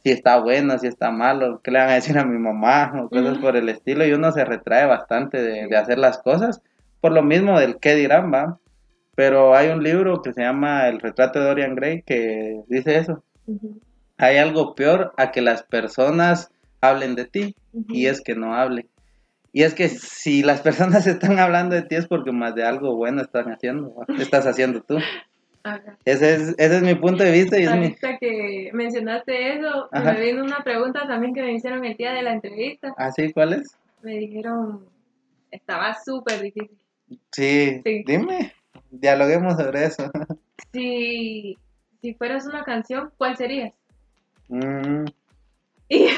[0.04, 3.10] Si está bueno, si está malo, qué le van a decir a mi mamá o
[3.10, 6.62] cosas por el estilo y uno se retrae bastante de, de hacer las cosas
[7.02, 8.60] por lo mismo del qué dirán, ¿va?
[9.16, 13.24] Pero hay un libro que se llama El retrato de Dorian Gray que dice eso.
[14.18, 16.52] Hay algo peor a que las personas
[16.82, 17.56] hablen de ti
[17.90, 18.88] y es que no hablen.
[19.58, 22.96] Y es que si las personas están hablando de ti es porque más de algo
[22.96, 25.00] bueno están haciendo, estás haciendo tú.
[25.64, 25.98] Ajá.
[26.06, 27.96] Ese es, ese es mi punto de vista y es mi...
[27.96, 30.14] Que mencionaste eso, Ajá.
[30.14, 32.94] me vino una pregunta también que me hicieron el día de la entrevista.
[33.00, 33.34] ¿Ah, sí?
[33.34, 33.76] ¿Cuál es?
[34.04, 34.86] Me dijeron,
[35.50, 36.78] estaba súper difícil.
[37.32, 38.04] Sí, Sí.
[38.06, 38.54] dime,
[38.92, 40.12] dialoguemos sobre eso.
[40.72, 41.58] Si,
[42.04, 43.74] si fueras una canción, ¿cuál serías?
[44.50, 45.06] Mm,
[45.90, 46.14] Y yo,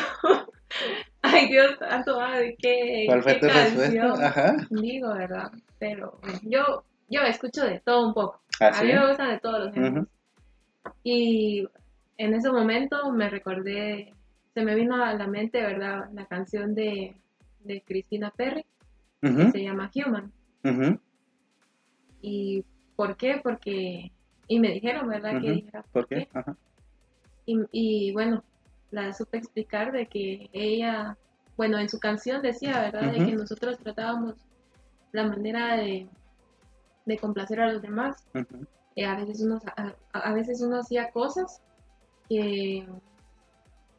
[1.33, 4.23] ay Dios santo, ¿de qué, ¿Cuál fue qué tu canción?
[4.23, 4.57] Ajá.
[4.69, 5.51] Digo, ¿verdad?
[5.79, 8.41] Pero yo, yo escucho de todo un poco.
[8.59, 10.07] ¿Ah, A mí me gustan de todos los géneros.
[11.03, 11.67] Y
[12.17, 14.13] en ese momento me recordé,
[14.53, 16.09] se me vino a la mente, ¿verdad?
[16.13, 17.15] La canción de,
[17.59, 18.65] de Christina Perry,
[19.21, 20.31] que se llama Human.
[22.21, 22.65] ¿Y
[22.95, 23.39] por qué?
[23.41, 24.11] Porque,
[24.47, 25.39] y me dijeron, ¿verdad?
[25.39, 26.27] Que dijera, ¿Por qué?
[26.33, 26.57] Ajá.
[27.45, 28.43] Y, y bueno,
[28.91, 31.17] la supe explicar de que ella,
[31.57, 33.11] bueno, en su canción decía, ¿verdad?
[33.11, 34.35] De que nosotros tratábamos
[35.11, 36.07] la manera de,
[37.05, 38.25] de complacer a los demás.
[38.95, 41.61] Eh, a, veces uno, a, a veces uno hacía cosas
[42.27, 42.87] que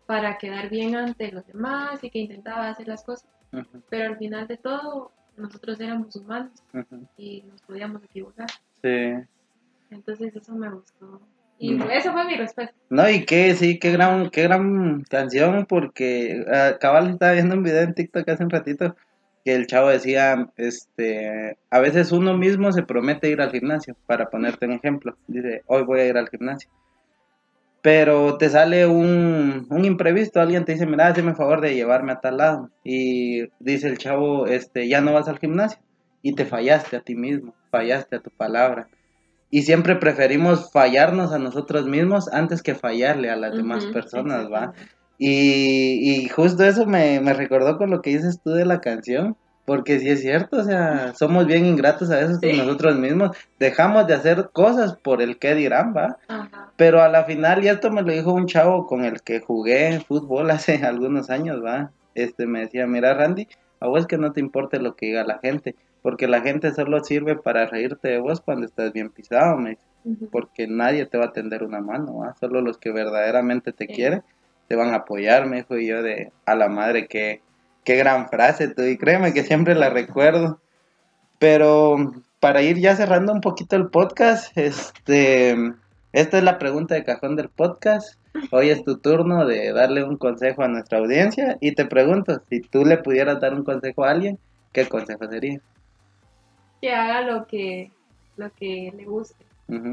[0.06, 3.30] para quedar bien ante los demás y que intentaba hacer las cosas,
[3.88, 6.64] pero al final de todo nosotros éramos humanos
[7.16, 8.48] y nos podíamos equivocar.
[8.82, 9.14] Sí.
[9.90, 11.20] Entonces eso me gustó.
[11.62, 11.90] Y Mm.
[11.90, 12.74] esa fue mi respuesta.
[12.88, 17.62] No, y que sí, qué gran, qué gran canción, porque ah, cabal estaba viendo un
[17.62, 18.96] video en TikTok hace un ratito
[19.44, 24.30] que el chavo decía, este, a veces uno mismo se promete ir al gimnasio, para
[24.30, 26.70] ponerte un ejemplo, dice, hoy voy a ir al gimnasio,
[27.82, 32.12] pero te sale un, un imprevisto, alguien te dice, mira, hazme el favor de llevarme
[32.12, 35.80] a tal lado, y dice el chavo, este, ya no vas al gimnasio,
[36.22, 38.88] y te fallaste a ti mismo, fallaste a tu palabra.
[39.50, 44.50] Y siempre preferimos fallarnos a nosotros mismos antes que fallarle a las demás Ujú, personas,
[44.50, 44.72] ¿va?
[45.18, 49.36] Y, y justo eso me, me recordó con lo que dices tú de la canción,
[49.66, 52.56] Porque sí es cierto, o sea, somos bien ingratos a veces con Sí.
[52.56, 53.36] nosotros mismos.
[53.58, 56.16] Dejamos de hacer cosas por el que dirán, ¿va?
[56.28, 56.72] Ajá.
[56.76, 60.00] Pero a la final, y esto me lo dijo un chavo con el que jugué
[60.08, 61.92] fútbol hace algunos años, ¿va?
[62.14, 63.46] Este me decía, mira Randy,
[63.80, 67.02] a vos que no te importe lo que diga la gente, porque la gente solo
[67.04, 69.82] sirve para reírte de vos cuando estás bien pisado, me dice,
[70.32, 72.22] porque nadie te va a tender una mano.
[72.40, 73.94] Solo los que verdaderamente te Sí.
[73.94, 74.22] quieren
[74.68, 77.42] te van a apoyar, me dijo y yo de a la madre que
[77.82, 80.60] qué gran frase tú y créeme que siempre la recuerdo.
[81.38, 81.96] Pero
[82.38, 85.56] para ir ya cerrando un poquito el podcast, este
[86.12, 88.18] esta es la pregunta de cajón del podcast.
[88.52, 92.60] Hoy es tu turno de darle un consejo a nuestra audiencia y te pregunto, si
[92.60, 94.38] tú le pudieras dar un consejo a alguien,
[94.72, 95.60] ¿qué consejo sería?
[96.80, 97.90] Que haga lo que,
[98.36, 99.44] lo que le guste,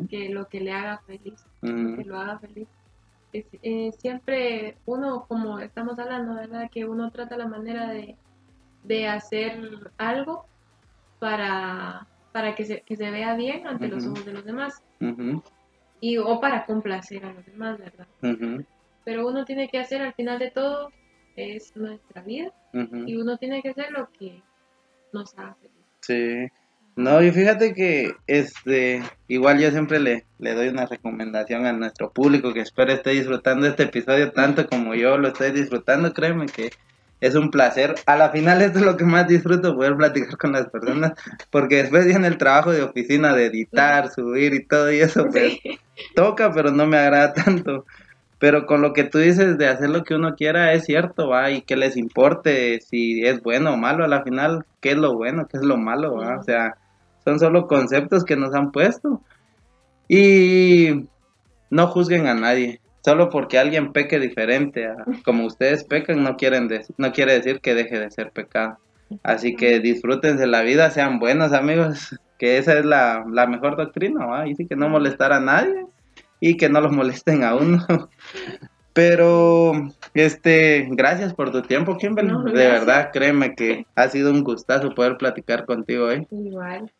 [0.07, 2.67] que lo que le haga feliz, ujú, que lo haga feliz.
[3.33, 6.69] Es- eh, siempre uno, como estamos hablando, ¿verdad?
[6.71, 8.15] Que uno trata la manera de,
[8.83, 9.59] de hacer
[9.97, 10.45] algo
[11.19, 14.81] para, para que, se, que se vea bien ante los ojos de los demás.
[15.99, 18.07] Y, o para complacer a los demás, ¿verdad?
[19.03, 20.91] Pero uno tiene que hacer al final de todo,
[21.35, 22.51] es nuestra vida,
[23.07, 24.41] y uno tiene que hacer lo que
[25.11, 25.73] nos haga feliz.
[26.01, 26.47] Sí.
[26.97, 32.09] No, y fíjate que este igual yo siempre le, le doy una recomendación a nuestro
[32.11, 36.71] público que espero esté disfrutando este episodio tanto como yo lo estoy disfrutando, créeme que
[37.21, 37.93] es un placer.
[38.07, 41.13] A la final esto es lo que más disfruto, poder platicar con las personas,
[41.51, 45.53] porque después viene el trabajo de oficina de editar, subir y todo y eso, pues
[45.63, 45.79] Sí.
[46.15, 47.85] toca, pero no me agrada tanto.
[48.39, 51.49] Pero con lo que tú dices de hacer lo que uno quiera es cierto, va,
[51.51, 55.15] y que les importe si es bueno o malo, a la final, qué es lo
[55.15, 56.75] bueno, qué es lo malo, va, o sea,
[57.27, 59.21] son solo conceptos que nos han puesto.
[60.07, 61.09] Y
[61.69, 66.69] no juzguen a nadie, solo porque alguien peque diferente a como ustedes pecan, no quieren
[66.69, 68.77] dec- no quiere decir que deje de ser pecado.
[69.23, 74.47] Así que disfrútense la vida, sean buenos amigos, que esa es la, la mejor doctrina.
[74.47, 75.85] Y sí que no molestar a nadie
[76.39, 77.85] y que no los molesten a uno.
[78.93, 79.73] Pero,
[80.15, 82.31] este, gracias por tu tiempo, Kimberly.
[82.31, 86.25] No, de verdad, créeme que ha sido un gustazo poder platicar contigo hoy.
[86.31, 86.91] Igual.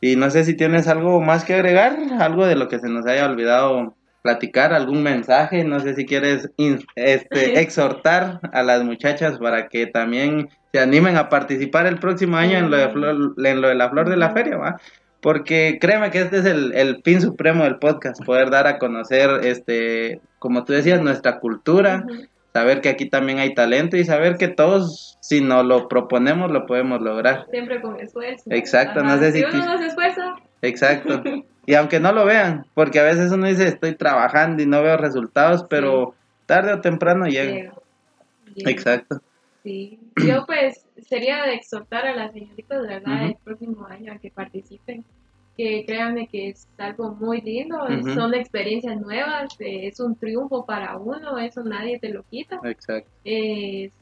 [0.00, 3.06] Y no sé si tienes algo más que agregar, algo de lo que se nos
[3.06, 9.38] haya olvidado platicar, algún mensaje, no sé si quieres in- este, exhortar a las muchachas
[9.38, 13.60] para que también se animen a participar el próximo año en lo de, flor- en
[13.60, 14.80] lo de la flor de la feria, ¿va?
[15.20, 19.30] Porque créeme que este es el, el fin supremo del podcast, poder dar a conocer,
[19.44, 22.04] este, como tú decías, nuestra cultura.
[22.56, 26.64] Saber que aquí también hay talento y saber que todos, si nos lo proponemos, lo
[26.64, 27.46] podemos lograr.
[27.50, 28.44] Siempre con esfuerzo.
[28.50, 29.18] Exacto, no Ajá.
[29.18, 31.22] sé si Si uno no se esfuerza, Exacto.
[31.68, 34.96] Y aunque no lo vean, porque a veces uno dice estoy trabajando y no veo
[34.96, 36.14] resultados, pero
[36.46, 37.74] tarde o temprano llega.
[38.54, 39.20] Exacto.
[39.64, 39.98] Sí.
[40.24, 43.16] Yo pues sería de exhortar a las señoritas, ¿verdad?
[43.16, 43.24] Ujú.
[43.24, 45.04] El próximo año a que participen.
[45.56, 47.78] Que créanme que es algo muy lindo,
[48.14, 52.60] son experiencias nuevas, eh, es un triunfo para uno, eso nadie te lo quita.
[52.62, 53.10] Exacto.
[53.24, 53.92] Es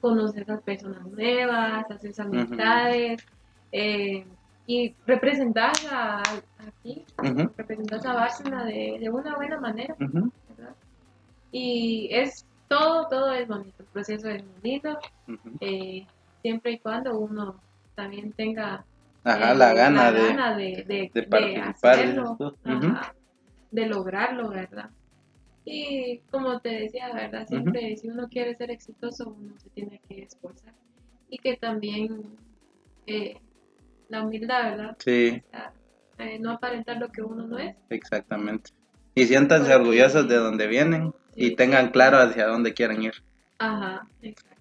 [0.00, 3.24] conocer a personas nuevas, hacer amistades
[3.72, 4.24] eh,
[4.66, 6.22] y representar a,
[6.58, 9.94] aquí, Ujú, representar a Bárcena de, de una buena manera.
[9.98, 10.76] ¿verdad?
[11.52, 15.56] Y es todo, todo es bonito, el proceso es ujú.
[15.60, 16.06] eh,
[16.42, 17.62] siempre y cuando uno
[17.94, 18.84] también tenga
[19.28, 20.26] Ajá, eh, la gana de...
[20.28, 23.14] gana de, de- de de participar, hacerlo, ajá,
[23.70, 24.90] de lograrlo, ¿verdad?
[25.64, 27.46] Y como te decía, ¿verdad?
[27.48, 30.72] Siempre si uno quiere ser exitoso, uno se tiene que esforzar.
[31.28, 32.22] Y que también
[33.06, 33.36] eh,
[34.08, 34.96] la humildad, ¿verdad?
[35.00, 35.72] Sí, O sea,
[36.18, 37.74] eh, no aparentar lo que uno no es.
[37.90, 38.70] exactamente.
[39.16, 43.14] Y siéntanse Porque- orgullosos de donde vienen y tengan claro hacia dónde quieren ir.
[43.58, 44.55] Ajá, exacto.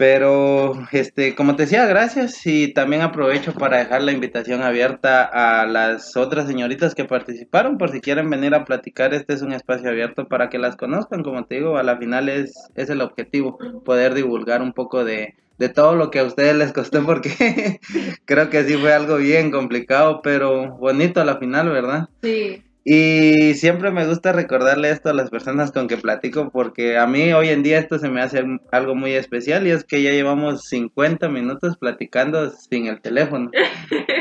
[0.00, 5.66] Pero, este, como te decía, gracias y también aprovecho para dejar la invitación abierta a
[5.66, 9.90] las otras señoritas que participaron, por si quieren venir a platicar, este es un espacio
[9.90, 13.58] abierto para que las conozcan, como te digo, a la final es, es el objetivo,
[13.84, 17.78] poder divulgar un poco de, de todo lo que a ustedes les costó, porque
[18.24, 22.08] creo que sí fue algo bien complicado, pero bonito a la final, ¿verdad?
[22.22, 27.06] Sí, Y siempre me gusta recordarle esto a las personas con que platico porque a
[27.06, 30.10] mí hoy en día esto se me hace algo muy especial y es que ya
[30.12, 33.50] llevamos 50 minutos platicando sin el teléfono.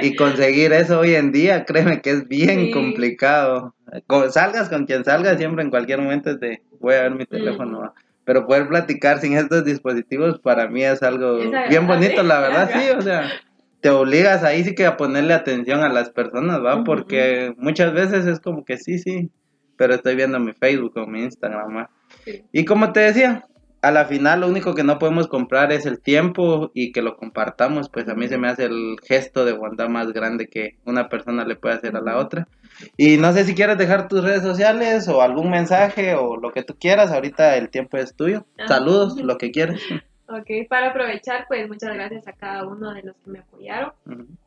[0.01, 2.72] Y conseguir eso hoy en día, créeme que es bien Sí.
[2.72, 3.76] complicado.
[4.07, 7.93] Co- Salgas con quien salgas, siempre en cualquier momento te voy a ver mi teléfono.
[8.26, 12.70] Pero poder platicar sin estos dispositivos para mí es algo Es bien bonito, la verdad,
[12.74, 13.32] sí, o sea
[13.82, 16.84] te obligas ahí sí que a ponerle atención a las personas, ¿va?
[16.84, 19.30] Porque muchas veces es como que sí, sí,
[19.77, 21.89] pero estoy viendo mi Facebook o mi Instagram, ¿va?
[22.25, 22.43] sí.
[22.51, 23.45] Y como te decía,
[23.82, 27.15] a la final lo único que no podemos comprar es el tiempo y que lo
[27.15, 31.07] compartamos, pues a mí se me hace el gesto de bondad más grande que una
[31.07, 32.47] persona le puede hacer a la otra.
[32.97, 36.63] Y no sé si quieres dejar tus redes sociales o algún mensaje o lo que
[36.63, 38.45] tú quieras, ahorita el tiempo es tuyo.
[38.57, 38.67] Ajá.
[38.67, 39.80] Saludos, lo que quieras.
[40.32, 43.91] Ok, para aprovechar, pues muchas gracias a cada uno de los que me apoyaron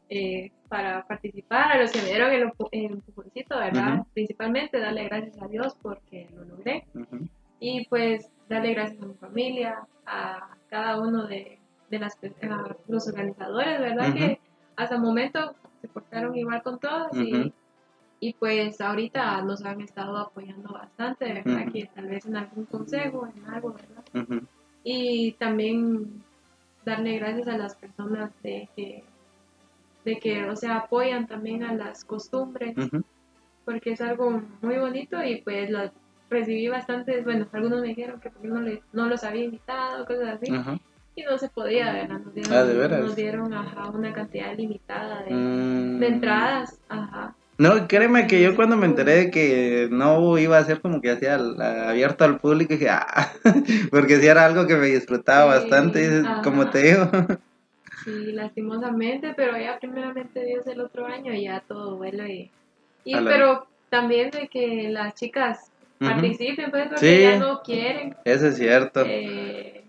[0.09, 4.07] eh, para participar, a los que me dieron el, el empujoncito, ¿verdad?
[4.15, 6.87] Principalmente darle gracias a Dios porque lo logré.
[7.59, 11.59] Y pues darle gracias a mi familia, a cada uno de,
[11.91, 14.15] de las, a los organizadores, ¿verdad?
[14.15, 14.39] Que
[14.77, 17.53] hasta el momento se portaron igual con todos y,
[18.21, 21.73] y pues ahorita nos han estado apoyando bastante, ¿verdad?
[21.73, 24.05] Que tal vez en algún consejo, en algo, ¿verdad?
[24.85, 26.23] Y también
[26.85, 29.05] darle gracias a las personas de que,
[30.05, 32.75] de que o sea, apoyan también a las costumbres
[33.65, 35.91] porque es algo muy bonito y pues lo
[36.29, 40.29] recibí bastantes, bueno, algunos me dijeron que porque no, les, no los había invitado, cosas
[40.41, 40.51] así,
[41.15, 42.19] y no se podía, ¿verdad?
[42.21, 43.01] Nos dieron, Ah, ¿de veras?
[43.01, 45.99] nos dieron ajá, una cantidad limitada de, Mm.
[46.01, 47.37] de entradas, ajá.
[47.63, 51.11] No, créeme que yo cuando me enteré de que no iba a ser como que
[51.13, 53.33] hacía abierto al público, dije, ah,
[53.91, 56.43] porque si era algo que me disfrutaba Sí, bastante, ajá.
[56.43, 57.09] como te digo.
[58.05, 62.51] Sí, lastimosamente, pero ya primeramente Dios el otro año ya todo vuelve y,
[63.05, 67.23] y pero también de que las chicas participen, pues, porque Sí.
[67.23, 68.17] ya no quieren.
[68.25, 69.82] Eso es cierto, eh,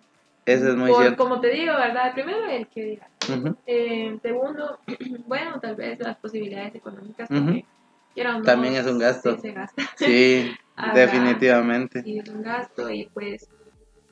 [0.46, 1.24] eso es muy por- cierto.
[1.24, 2.14] Como te digo, ¿verdad?
[2.14, 3.10] Primero el que diga.
[3.30, 3.56] Ujú.
[3.66, 4.80] Eh, segundo,
[5.28, 7.30] bueno, tal vez las posibilidades económicas
[8.14, 9.36] quiera o no, También es un gasto.
[9.36, 9.84] sí se gasta.
[9.96, 10.52] Sí,
[10.94, 12.04] definitivamente.
[12.04, 13.48] Sí, es un gasto y pues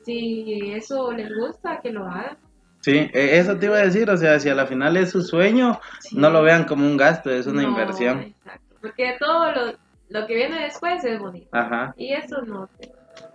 [0.04, 2.36] si eso les gusta, que lo hagan.
[2.80, 5.22] Sí, e- eso te iba a decir, o sea, si a la final es su
[5.22, 6.16] sueño, Sí.
[6.16, 8.20] no lo vean como un gasto, es una No, inversión.
[8.20, 9.72] Exacto, porque todo lo,
[10.08, 11.48] lo que viene después es bonito.
[11.52, 11.94] Ajá.
[11.96, 12.90] Y eso no te...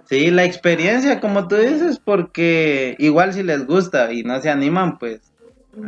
[0.10, 4.98] Sí, la experiencia, como tú dices, porque igual si les gusta y no se animan,
[5.00, 5.34] pues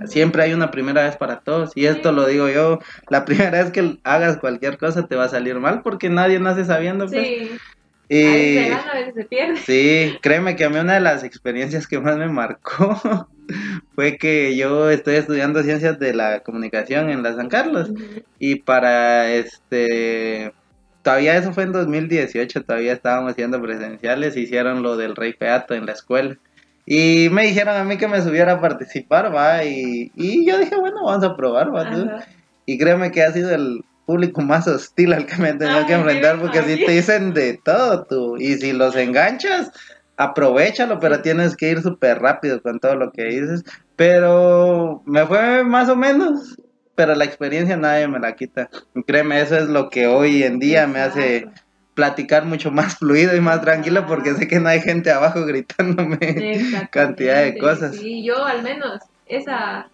[0.06, 1.72] siempre hay una primera vez para todos.
[1.76, 5.30] Y esto lo digo yo, la primera vez que hagas cualquier cosa te va a
[5.30, 7.28] salir mal porque nadie nace sabiendo, pues.
[7.28, 7.62] Sí,
[8.10, 9.66] Y a veces se gana, a veces se pierde.
[9.66, 13.30] sí, créeme que a mí una de las experiencias que más me marcó
[13.96, 17.94] fue que yo estoy estudiando ciencias de la comunicación en la San Carlos.
[18.40, 20.54] Y para este.
[21.02, 25.86] Todavía eso fue en 2018, todavía estábamos haciendo presenciales, hicieron lo del Rey Peato en
[25.86, 26.38] la escuela.
[26.86, 30.76] Y me dijeron a mí que me subiera a participar, va, y, y yo dije,
[30.76, 31.89] bueno, vamos a probar, va.
[31.89, 32.10] tú.
[32.66, 35.93] Y créeme que ha sido el público más hostil al que me he tenido que
[35.93, 38.38] enfrentar, porque si te dicen de todo, tú.
[38.38, 39.72] Y si los enganchas,
[40.18, 43.64] aprovechalo, pero tienes que ir súper rápido con todo lo que dices.
[43.95, 46.60] Pero me fue más o menos,
[47.00, 48.70] pero la experiencia nadie me la quita.
[48.93, 51.47] Y créeme, eso es lo que hoy en día me hace
[51.93, 56.89] platicar mucho más fluido y más tranquilo, porque sé que no hay gente abajo gritándome
[56.91, 57.95] cantidad de cosas.
[57.95, 59.88] Sí, yo al menos esa,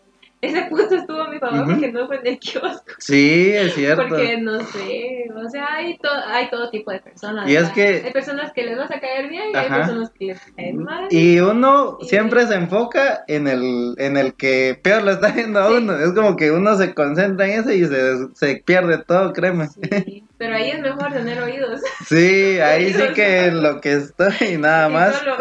[0.45, 1.71] ese punto estuvo a mi favor Ujú.
[1.71, 2.83] porque no fue en el kiosco.
[2.99, 4.05] Sí, es cierto.
[4.07, 7.49] Porque no sé, o sea, hay, to- hay todo tipo de personas.
[7.49, 10.25] Y es que- Hay personas que les vas a caer bien y hay personas que
[10.25, 11.07] les caen mal.
[11.11, 15.59] Y uno Y- siempre se enfoca en el, en el que peor lo está viendo
[15.59, 15.73] a Sí.
[15.77, 15.97] uno.
[15.97, 19.67] Es como que uno se concentra en eso y se, se pierde todo, créeme.
[19.67, 21.81] Sí, pero ahí es mejor tener oídos.
[22.07, 25.15] Sí, ahí sí que en lo que estoy nada Y más.
[25.17, 25.37] solo-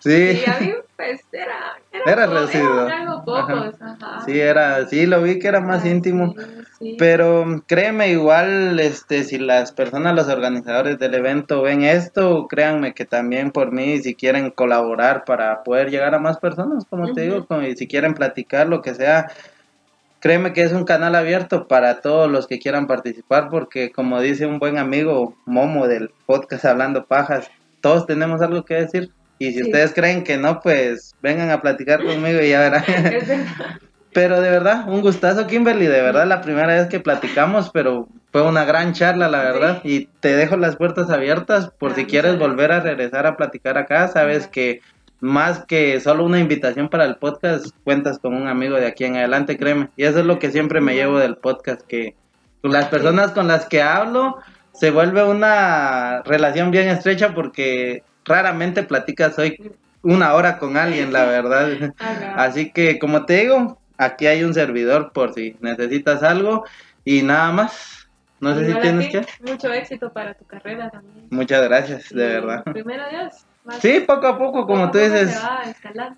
[0.00, 1.77] Sí, Y a mí, pues, era...
[2.06, 2.88] Era, reducido.
[2.88, 4.22] algo ajá.
[4.24, 6.34] sí era, sí lo vi que era más íntimo.
[6.36, 6.44] sí,
[6.78, 6.96] sí.
[6.98, 13.04] Pero créeme, igual, este, si las personas, los organizadores del evento ven esto, créanme que
[13.04, 17.46] también por mí, si quieren colaborar para poder llegar a más personas, como te digo,
[17.62, 19.30] y si quieren platicar, lo que sea,
[20.20, 24.46] créeme que es un canal abierto para todos los que quieran participar, porque como dice
[24.46, 29.10] un buen amigo Momo del podcast Hablando Pajas, todos tenemos algo que decir.
[29.38, 29.62] Y si Sí.
[29.62, 32.84] ustedes creen que no, pues vengan a platicar conmigo y ya verán.
[34.12, 35.86] Pero de verdad, un gustazo, Kimberly.
[35.86, 39.80] De verdad, la primera vez que platicamos, pero fue una gran charla, la verdad.
[39.84, 42.48] Y te dejo las puertas abiertas por Ah, si quieres gracias.
[42.48, 44.08] volver a regresar a platicar acá.
[44.08, 44.50] Sabes Ajá.
[44.50, 44.80] que
[45.20, 49.16] más que solo una invitación para el podcast, cuentas con un amigo de aquí en
[49.16, 49.90] adelante, créeme.
[49.96, 52.14] Y eso es lo que siempre me llevo del podcast, que
[52.62, 54.38] las personas con las que hablo
[54.72, 59.56] se vuelve una relación bien estrecha porque raramente platicas hoy
[60.02, 61.70] una hora con alguien, la verdad.
[62.36, 66.64] Así que, como te digo, aquí hay un servidor por si necesitas algo
[67.04, 67.94] y nada más.
[68.40, 69.26] No sé si tienes ti, que.
[69.50, 71.26] Mucho éxito para tu carrera también.
[71.30, 72.62] Muchas gracias, de Y verdad.
[72.62, 73.34] Primero Dios.
[73.64, 75.36] más- Sí, poco a poco, como tú dices.
[75.42, 75.62] Va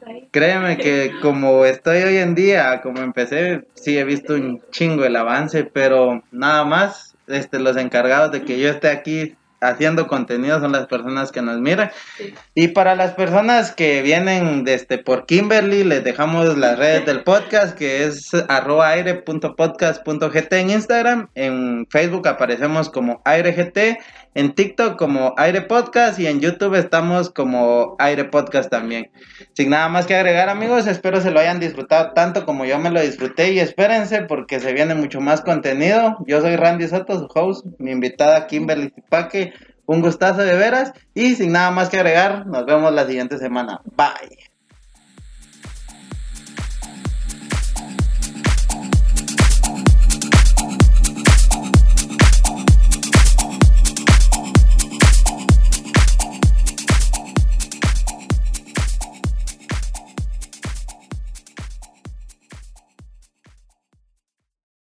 [0.06, 0.28] ahí.
[0.30, 5.16] Créeme que como estoy hoy en día, como empecé, sí he visto un chingo el
[5.16, 10.72] avance, pero nada más, este, los encargados de que yo esté aquí haciendo contenido, son
[10.72, 11.90] las personas que nos miran.
[12.16, 12.34] Sí.
[12.54, 17.76] Y para las personas que vienen desde por Kimberly, les dejamos las redes del podcast,
[17.76, 21.28] que es arroba aire.podcast.gt en Instagram.
[21.34, 23.98] En Facebook aparecemos como AireGT,
[24.34, 29.10] en TikTok como Aire Podcast y en YouTube estamos como Aire Podcast también.
[29.54, 32.90] Sin nada más que agregar, amigos, espero se lo hayan disfrutado tanto como yo me
[32.90, 36.16] lo disfruté y espérense porque se viene mucho más contenido.
[36.26, 39.52] Yo soy Randy Soto, su host, mi invitada Kimberly Tipaque.
[39.86, 43.80] Un gustazo de veras y sin nada más que agregar, nos vemos la siguiente semana.
[43.96, 44.49] Bye.